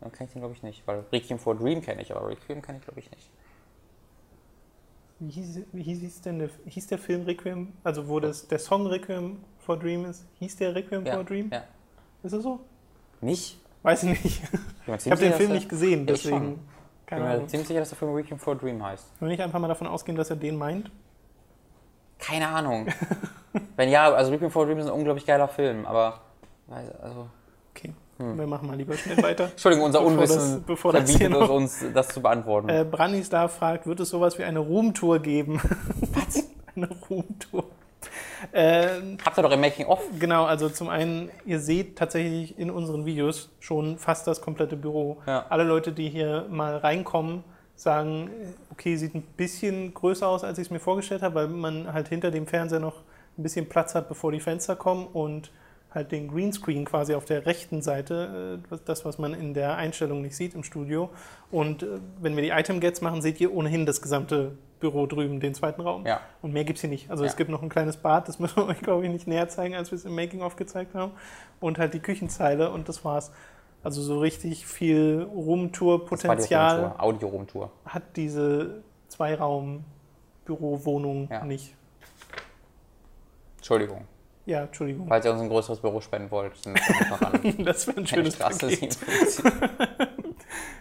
[0.00, 2.62] Dann kenne ich den glaube ich nicht, weil Requiem for Dream kenne ich, aber Requiem
[2.62, 3.28] kenne ich glaube ich nicht.
[5.18, 7.72] Wie hieß, wie hieß denn der, hieß der Film Requiem?
[7.82, 11.50] Also wo das, der Song Requiem for Dream ist, hieß der Requiem Ja, for Dream?
[11.52, 11.64] ja.
[12.22, 12.60] Ist das so?
[13.20, 13.58] Nicht?
[13.82, 14.24] Weiß ich nicht.
[14.24, 14.42] Ich
[15.06, 16.60] Ich habe den Film nicht gesehen, deswegen.
[17.06, 19.04] Ich bin mir ziemlich sicher, dass der Film Requiem for Dream heißt.
[19.18, 20.92] Wenn ich einfach mal davon ausgehen, dass er den meint.
[22.20, 22.86] Keine Ahnung.
[23.76, 26.20] Wenn ja, also Requiem for Dream ist ein unglaublich geiler Film, aber
[27.02, 27.28] also
[27.74, 28.36] Okay, Hm.
[28.38, 29.44] wir machen mal lieber schnell weiter.
[29.50, 32.68] Entschuldigung, unser Bevor das- Unwissen bevor das verbietet noch- uns, das zu beantworten.
[32.68, 35.60] Äh, Brandistar fragt, wird es sowas wie eine Roomtour geben?
[36.12, 36.44] Was?
[36.76, 37.64] eine Roomtour.
[38.50, 38.88] Äh,
[39.24, 40.00] Habt ihr doch im Making of?
[40.18, 45.18] genau, also zum einen, ihr seht tatsächlich in unseren Videos schon fast das komplette Büro.
[45.26, 45.46] Ja.
[45.48, 47.44] Alle Leute, die hier mal reinkommen,
[47.76, 48.30] sagen,
[48.70, 52.08] okay, sieht ein bisschen größer aus, als ich es mir vorgestellt habe, weil man halt
[52.08, 52.96] hinter dem Fernseher noch
[53.38, 55.50] ein bisschen Platz hat, bevor die Fenster kommen und
[55.94, 60.22] halt den Greenscreen quasi auf der rechten Seite, äh, das, was man in der Einstellung
[60.22, 61.10] nicht sieht im Studio.
[61.50, 65.54] Und äh, wenn wir die Item-Gets machen, seht ihr ohnehin das gesamte Büro drüben, den
[65.54, 66.04] zweiten Raum.
[66.06, 66.20] Ja.
[66.40, 67.10] Und mehr gibt es hier nicht.
[67.10, 67.36] Also es Ja.
[67.36, 69.90] gibt noch ein kleines Bad, das müssen wir euch, glaube ich, nicht näher zeigen, als
[69.92, 71.12] wir es im Making-of gezeigt haben.
[71.60, 73.30] Und halt die Küchenzeile und das war's.
[73.84, 77.70] Also so richtig viel Roomtour-Potenzial Roomtour, Audio-Roomtour.
[77.84, 81.44] hat diese Zweiraum-Büro-Wohnung Ja.
[81.44, 81.74] nicht.
[83.58, 84.06] Entschuldigung.
[84.44, 85.06] Ja, Entschuldigung.
[85.08, 88.06] Falls ihr uns ein größeres Büro spenden wollt, sind wir einfach an Das wäre ein
[88.06, 88.92] schönes Straße Paket.
[88.98, 89.52] 57.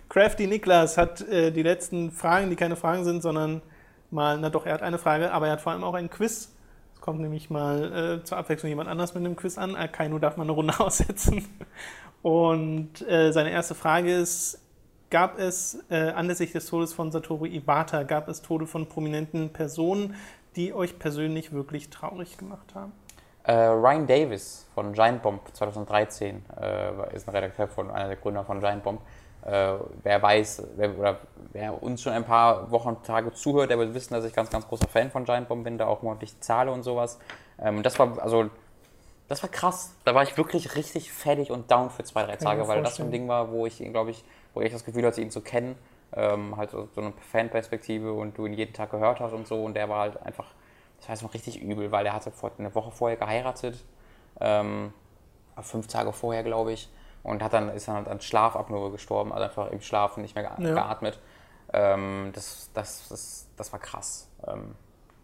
[0.10, 3.62] Crafty Niklas hat äh, die letzten Fragen, die keine Fragen sind, sondern
[4.10, 6.52] mal, na doch, er hat eine Frage, aber er hat vor allem auch ein Quiz.
[6.94, 9.76] Es kommt nämlich mal äh, zur Abwechslung jemand anders mit einem Quiz an.
[9.76, 11.48] Akainu darf mal eine Runde aussetzen.
[12.22, 14.60] Und äh, seine erste Frage ist,
[15.12, 20.16] gab es äh, anlässlich des Todes von Satoru Iwata, gab es Tode von prominenten Personen,
[20.56, 22.92] die euch persönlich wirklich traurig gemacht haben?
[23.44, 28.44] Äh, Ryan Davis von Giant Bomb 2013 äh, ist ein Redakteur von einer der Gründer
[28.44, 29.02] von Giant Bomb.
[29.44, 29.74] Äh,
[30.04, 31.18] wer weiß, wer, oder
[31.52, 34.68] wer uns schon ein paar Wochen, Tage zuhört, der wird wissen, dass ich ganz, ganz
[34.68, 37.18] großer Fan von Giant Bomb bin, da auch monatlich zahle und sowas.
[37.60, 38.52] Ähm, das war, also,
[39.28, 39.96] das war krass.
[40.06, 43.04] Da war ich wirklich richtig fertig und down für zwei, drei Tage, weil das so
[43.04, 43.12] ein.
[43.12, 44.24] Ding war, wo ich, glaube ich,
[44.54, 45.76] wo ich das Gefühl hatte, ihn zu kennen.
[46.14, 49.64] Ähm, halt so eine Fanperspektive und du ihn jeden Tag gehört hast und so.
[49.64, 50.48] Und der war halt einfach,
[51.02, 53.84] das war jetzt noch richtig übel, weil er hatte vor, eine Woche vorher geheiratet.
[54.40, 54.94] Ähm,
[55.62, 56.90] fünf Tage vorher, glaube ich.
[57.24, 60.68] Und hat dann, ist dann an Schlafapnoe gestorben, also einfach im Schlaf nicht mehr ge
[60.68, 60.74] Ja.
[60.74, 61.20] geatmet.
[61.74, 64.28] Ähm, das, das, das, das war krass.
[64.48, 64.76] Ähm,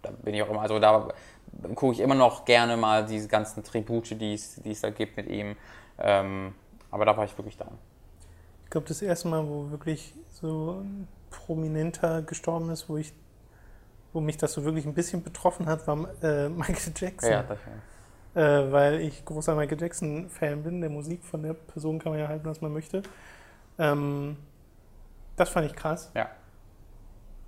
[0.01, 1.07] da bin ich auch immer, also da
[1.75, 5.17] gucke ich immer noch gerne mal diese ganzen Tribute, die es, die es da gibt
[5.17, 5.55] mit ihm.
[5.99, 6.53] Ähm,
[6.91, 7.78] aber da war ich wirklich down.
[8.65, 13.13] Ich glaube, das erste Mal, wo wirklich so ein Prominenter gestorben ist, wo ich,
[14.14, 17.32] wo mich das so wirklich ein bisschen betroffen hat, war äh, Michael Jackson.
[17.32, 17.58] Ja, das,
[18.36, 20.82] Äh, weil ich großer Michael Jackson-Fan bin.
[20.82, 23.01] Der Musik von der Person kann man ja halten, was man möchte.
[23.80, 24.38] Ähm,
[25.36, 26.12] das fand ich krass.
[26.16, 26.30] ja.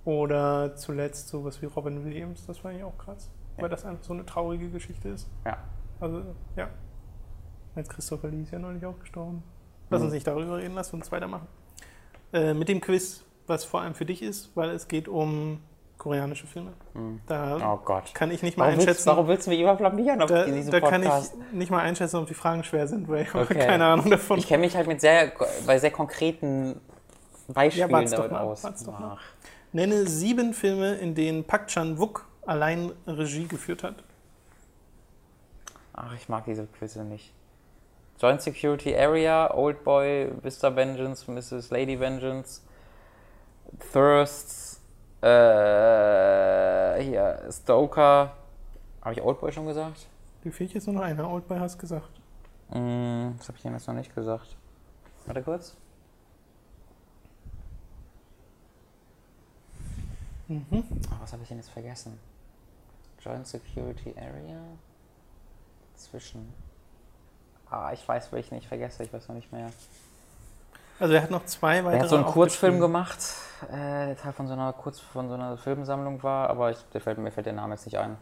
[0.04, 3.28] Oder zuletzt sowas wie Robin Williams, das fand ich auch krass.
[3.56, 3.62] Ja.
[3.62, 5.28] Weil das einfach so eine traurige Geschichte ist.
[5.44, 5.58] Ja.
[6.00, 6.22] Also,
[6.56, 6.68] ja.
[7.74, 9.42] Als Christopher Lee ist ja neulich auch gestorben.
[9.90, 10.06] Lass Mhm.
[10.06, 11.46] uns nicht darüber reden, lass uns weitermachen.
[12.32, 15.60] Äh, mit dem Quiz, was vor allem für dich ist, weil es geht um
[16.00, 16.72] koreanische Filme.
[16.94, 17.20] Mhm.
[17.28, 18.12] Da Oh Gott.
[18.14, 19.06] kann ich nicht mal Warum willst, einschätzen.
[19.10, 21.12] warum willst du mich immer blamieren auf da, diesem da kann ich
[21.52, 23.66] nicht mal einschätzen, ob die Fragen schwer sind, weil ich habe Okay.
[23.66, 24.38] keine Ahnung davon.
[24.38, 25.30] Ich kenne mich halt mit sehr,
[25.66, 26.80] bei sehr konkreten
[27.48, 28.62] Beispielen Ja, damit mal, aus.
[28.62, 29.18] doch mal.
[29.72, 33.94] Nenne sieben Filme, in denen Park Chan-wook allein Regie geführt hat.
[35.92, 37.32] Ach, ich mag diese Quizze nicht.
[38.20, 40.74] Joint Security Area, Old Boy, Mr.
[40.76, 41.70] Vengeance, Mrs.
[41.70, 42.60] Lady Vengeance,
[43.92, 44.69] Thirsts,
[45.22, 48.32] äh, hier, Stoker.
[49.02, 50.06] Habe ich Old Boy schon gesagt?
[50.44, 51.30] Dir fehlt jetzt nur noch einer.
[51.30, 52.10] Oldboy hast gesagt.
[52.70, 54.56] Hm, das habe ich denn jetzt noch nicht gesagt.
[55.26, 55.76] Warte kurz.
[60.48, 60.64] Mhm.
[60.72, 62.18] Oh, was habe ich denn jetzt vergessen?
[63.20, 64.60] Joint Security Area?
[65.94, 66.52] Zwischen.
[67.68, 69.70] Ah, ich weiß, welchen ich vergesse, ich weiß noch nicht mehr.
[71.00, 73.18] Also er hat noch zwei weitere Er hat so einen Kurzfilm gemacht,
[73.72, 77.00] äh, der Teil von so einer Kurz von so einer Filmsammlung war, aber ich, der
[77.00, 78.16] fällt, mir fällt der Name jetzt nicht ein.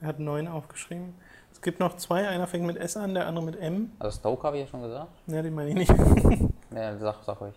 [0.00, 1.14] Er hat neun aufgeschrieben.
[1.52, 2.28] Es gibt noch zwei.
[2.28, 3.92] Einer fängt mit S an, der andere mit M.
[3.98, 5.08] Also Stoker habe ich ja schon gesagt.
[5.26, 5.92] Ja, den meine ich nicht.
[6.72, 7.54] Ja, sag, sag ruhig.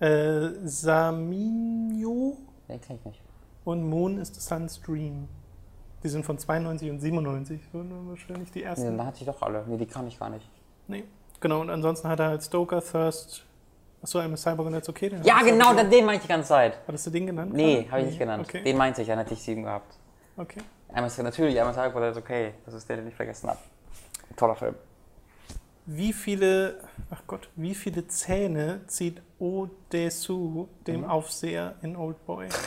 [0.00, 2.36] Äh, Saminio
[2.68, 3.20] Den kenn ich nicht.
[3.64, 5.28] und Moon is the Sun's Dream.
[6.02, 7.60] Die sind von 92 und 97.
[7.72, 8.96] So nur wahrscheinlich die Nee, ersten.
[8.96, 9.64] dann hatte ich doch alle.
[9.68, 10.48] Nee, die kann ich gar nicht.
[10.88, 11.04] Nee.
[11.40, 13.44] Genau, und ansonsten hat er halt Stoker, Thirst.
[14.02, 14.20] Achso,
[14.66, 15.08] und that's okay.
[15.10, 16.78] Den Ja, genau, den meine ich die ganze Zeit.
[16.86, 17.52] Hattest du den genannt?
[17.52, 18.46] Nee, habe ich nicht genannt.
[18.48, 18.62] Okay.
[18.62, 19.96] Den meinte ich, dann hätte ich sieben gehabt.
[20.36, 20.60] okay.
[20.90, 21.54] Einmal natürlich,
[22.00, 22.54] das ist okay.
[22.64, 23.58] Das ist der, den ich vergessen habe.
[24.36, 24.74] Toller Film.
[25.84, 26.80] Wie viele,
[27.10, 31.10] ach Gott, wie viele Zähne zieht Odesu dem Mhm.
[31.10, 32.48] Aufseher in Oldboy?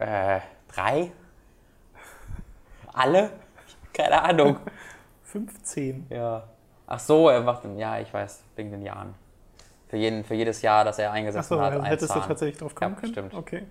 [0.00, 0.38] Äh,
[0.72, 1.10] drei?
[2.92, 3.30] Alle?
[3.92, 4.58] Keine Ahnung.
[5.24, 6.06] 15.
[6.10, 6.44] ja.
[6.86, 9.14] Ach so, er macht, ja, ich weiß, wegen den Jahren.
[9.88, 12.28] Für, jeden, für jedes Jahr, das er eingesetzt Achso, hat, also hättest du Zahn.
[12.28, 13.12] tatsächlich drauf kommen Ja, können?
[13.12, 13.34] stimmt.
[13.34, 13.62] Okay.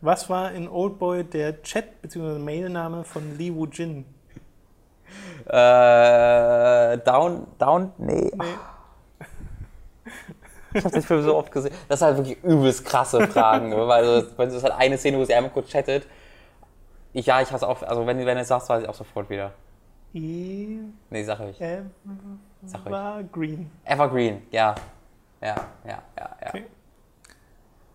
[0.00, 2.38] Was war in Oldboy der Chat- bzw.
[2.38, 4.06] Mailname von Li Wu Jin?
[5.46, 8.30] Äh, Down, Down, nee.
[8.34, 8.44] Nee.
[10.72, 11.74] Ich habe den Film so oft gesehen.
[11.88, 13.72] Das sind halt wirklich übelst krasse Fragen.
[13.72, 16.06] weil also, wenn es halt eine Szene, wo sie einmal kurz chattet.
[17.12, 19.28] Ich, ja, ich hasse auch, also wenn, wenn du es sagst, weiß ich auch sofort
[19.30, 19.50] wieder.
[20.14, 20.78] E
[21.10, 21.58] Nee, sag ich.
[22.66, 22.86] Sag.
[22.86, 23.68] Evergreen.
[23.84, 24.76] Evergreen, ja.
[25.40, 26.48] Ja, ja, ja, ja.
[26.48, 26.64] Okay.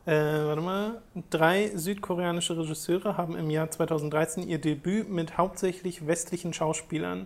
[0.05, 1.01] Äh, warte mal.
[1.29, 7.25] Drei südkoreanische Regisseure haben im Jahr 2013 ihr Debüt mit hauptsächlich westlichen Schauspielern.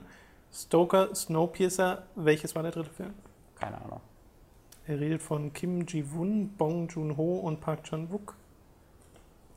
[0.51, 3.13] Stoker, Snowpiercer, welches war der dritte Film?
[3.55, 4.01] Keine Ahnung.
[4.88, 8.36] Er redet von Kim Ji-woon, Bong Joon-ho und Park Chan-wook.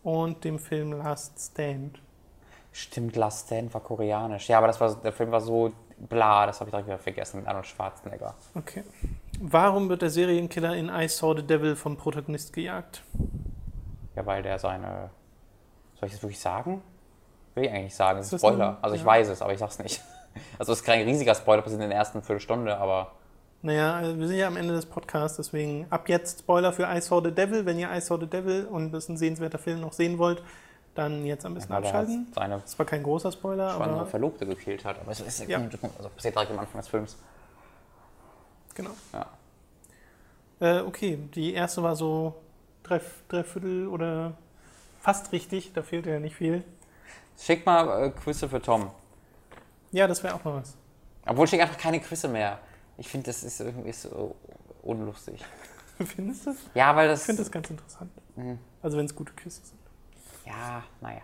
[0.02, 2.02] Und dem Film Last Stand.
[2.72, 4.48] Stimmt, Last Stand war koreanisch.
[4.48, 7.38] Ja, aber das war, der Film war so bla, das habe ich direkt wieder vergessen
[7.38, 8.34] mit Arnold Schwarzenegger.
[8.54, 8.82] Okay.
[9.44, 13.02] Warum wird der Serienkiller in I Saw the Devil vom Protagonist gejagt?
[14.14, 15.10] Ja, weil der seine.
[15.98, 16.80] Soll ich das wirklich sagen?
[17.56, 18.18] Will ich eigentlich sagen.
[18.18, 18.70] Das ist Ist Spoiler.
[18.70, 19.06] ein- Also ich ja.
[19.06, 20.00] weiß es, aber ich sag's nicht.
[20.58, 23.12] Also es ist kein riesiger Spoiler, passiert in der ersten Viertelstunde, aber.
[23.60, 27.02] Naja, also wir sind ja am Ende des Podcasts, deswegen ab jetzt Spoiler für I
[27.02, 27.66] Saw the Devil.
[27.66, 30.42] Wenn ihr I Saw the Devil und das ist ein sehenswerter Film noch sehen wollt,
[30.94, 32.28] dann jetzt am besten weil er abschalten.
[32.34, 34.98] Das war kein großer Spoiler, schwangere aber Verlobte gekillt hat.
[35.00, 35.58] Aber es ist Ja.
[35.58, 37.18] also passiert direkt am Anfang des Films.
[38.74, 38.90] Genau.
[39.12, 39.26] Ja.
[40.60, 42.34] Äh, okay, die erste war so
[42.82, 44.34] drei, drei Viertel oder
[45.00, 46.62] fast richtig, da fehlte ja nicht viel.
[47.38, 48.90] Schick mal äh, Quizze für Tom.
[49.90, 50.76] Ja, das wäre auch mal was.
[51.26, 52.58] Obwohl schick einfach keine Quizze mehr.
[52.98, 54.36] Ich finde, das ist irgendwie so
[54.82, 55.40] unlustig.
[56.04, 56.54] Findest du?
[56.74, 57.24] Ja, weil Ich das.
[57.24, 58.10] finde das ganz interessant.
[58.36, 58.58] Mhm.
[58.82, 59.78] Also wenn es gute Küsse sind.
[60.46, 61.20] Ja, naja.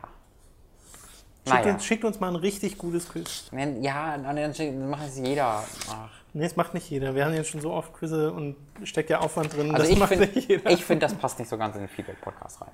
[1.45, 1.73] Schickt, Naja.
[1.75, 3.51] uns, schickt uns mal ein richtig gutes Quiz.
[3.81, 5.65] Ja, dann macht es jeder.
[5.91, 6.11] Ach.
[6.35, 7.15] Nee, das macht nicht jeder.
[7.15, 9.71] Wir haben jetzt schon so oft Quizze und steckt ja Aufwand drin.
[9.71, 10.71] Also das ich macht finde, nicht jeder.
[10.71, 12.71] ich find, das passt nicht so ganz in den Feedback-Podcast rein.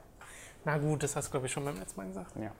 [0.64, 2.32] Na gut, das hast du, glaube ich, schon beim letzten Mal gesagt.
[2.36, 2.50] Ja.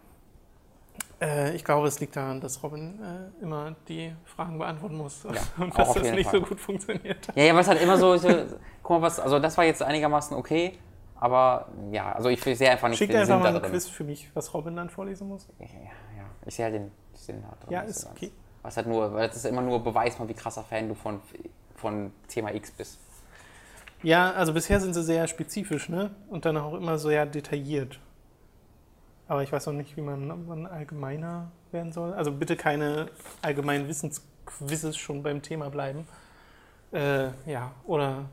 [1.20, 5.24] Äh, ich glaube, es liegt daran, dass Robin äh, immer die Fragen beantworten muss.
[5.24, 6.40] und auch dass das nicht Fall.
[6.40, 7.28] so gut funktioniert.
[7.34, 8.28] Ja, ja, aber es hat immer so, so
[8.82, 10.78] guck mal, was, also das war jetzt einigermaßen okay,
[11.16, 13.70] aber ja, also ich sehe einfach nicht Schickt den einfach Sinn mal ein.
[13.70, 15.48] Quiz für mich, was Robin dann vorlesen muss.
[15.58, 17.72] Ja, ja, ich sehe halt den Sinn da drin.
[17.72, 18.32] Ja, ist okay.
[18.64, 21.20] Was halt nur, weil das ist immer nur Beweis mal, wie krasser Fan du von,
[21.76, 22.98] von Thema X bist.
[24.02, 26.10] Ja, also bisher sind sie sehr spezifisch, ne?
[26.28, 28.00] Und dann auch immer sehr detailliert.
[29.28, 32.14] Aber ich weiß noch nicht, wie man, man allgemeiner werden soll.
[32.14, 33.10] Also bitte keine
[33.42, 36.06] allgemeinen Wissensquizzes schon beim Thema bleiben.
[36.92, 38.26] Äh, ja, oder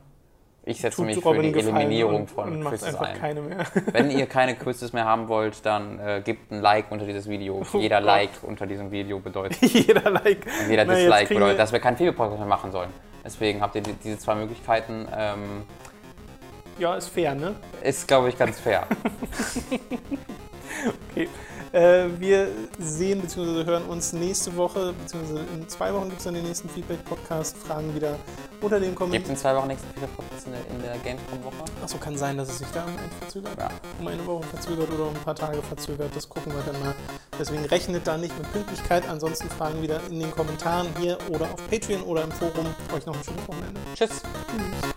[0.64, 3.18] Ich setze mich für Robin die Gefallen Eliminierung von Quizzes ein.
[3.18, 3.66] keine mehr.
[3.92, 7.62] Wenn ihr keine Quizzes mehr haben wollt, dann äh, gebt ein Like unter dieses Video.
[7.74, 8.06] Oh Jeder Gott.
[8.06, 10.46] Like unter diesem Video bedeutet, Jeder Like.
[10.60, 12.90] und jeder Na, Dislike bedeutet, dass wir keinen Video-Podcast mehr machen sollen.
[13.24, 15.08] Deswegen habt ihr die, diese zwei Möglichkeiten.
[15.16, 15.64] Ähm,
[16.78, 17.56] Ja, ist fair, ne?
[17.82, 18.86] ist, glaube ich, ganz fair.
[21.10, 21.28] Okay.
[21.72, 22.48] Äh, wir
[22.78, 23.64] sehen bzw.
[23.64, 27.56] hören uns nächste Woche, beziehungsweise in zwei Wochen gibt es dann den nächsten Feedback-Podcast.
[27.56, 28.16] Fragen wieder
[28.60, 29.24] unter dem Gibt Kommentar.
[29.24, 31.64] es in zwei Wochen nächsten Podcast in der, in der Gamescom-Woche?
[31.82, 32.84] Achso, kann sein, dass es sich da
[33.20, 33.58] verzögert.
[33.58, 33.70] Ja.
[33.98, 36.10] Um eine Woche verzögert oder um ein paar Tage verzögert.
[36.14, 36.94] Das gucken wir dann mal.
[37.38, 39.08] Deswegen rechnet da nicht mit Pünktlichkeit.
[39.08, 42.66] Ansonsten Fragen wieder in den Kommentaren hier oder auf Patreon oder im Forum.
[42.94, 43.80] Euch noch ein schönes Wochenende.
[43.94, 44.10] Tschüss.
[44.10, 44.91] Tschüss.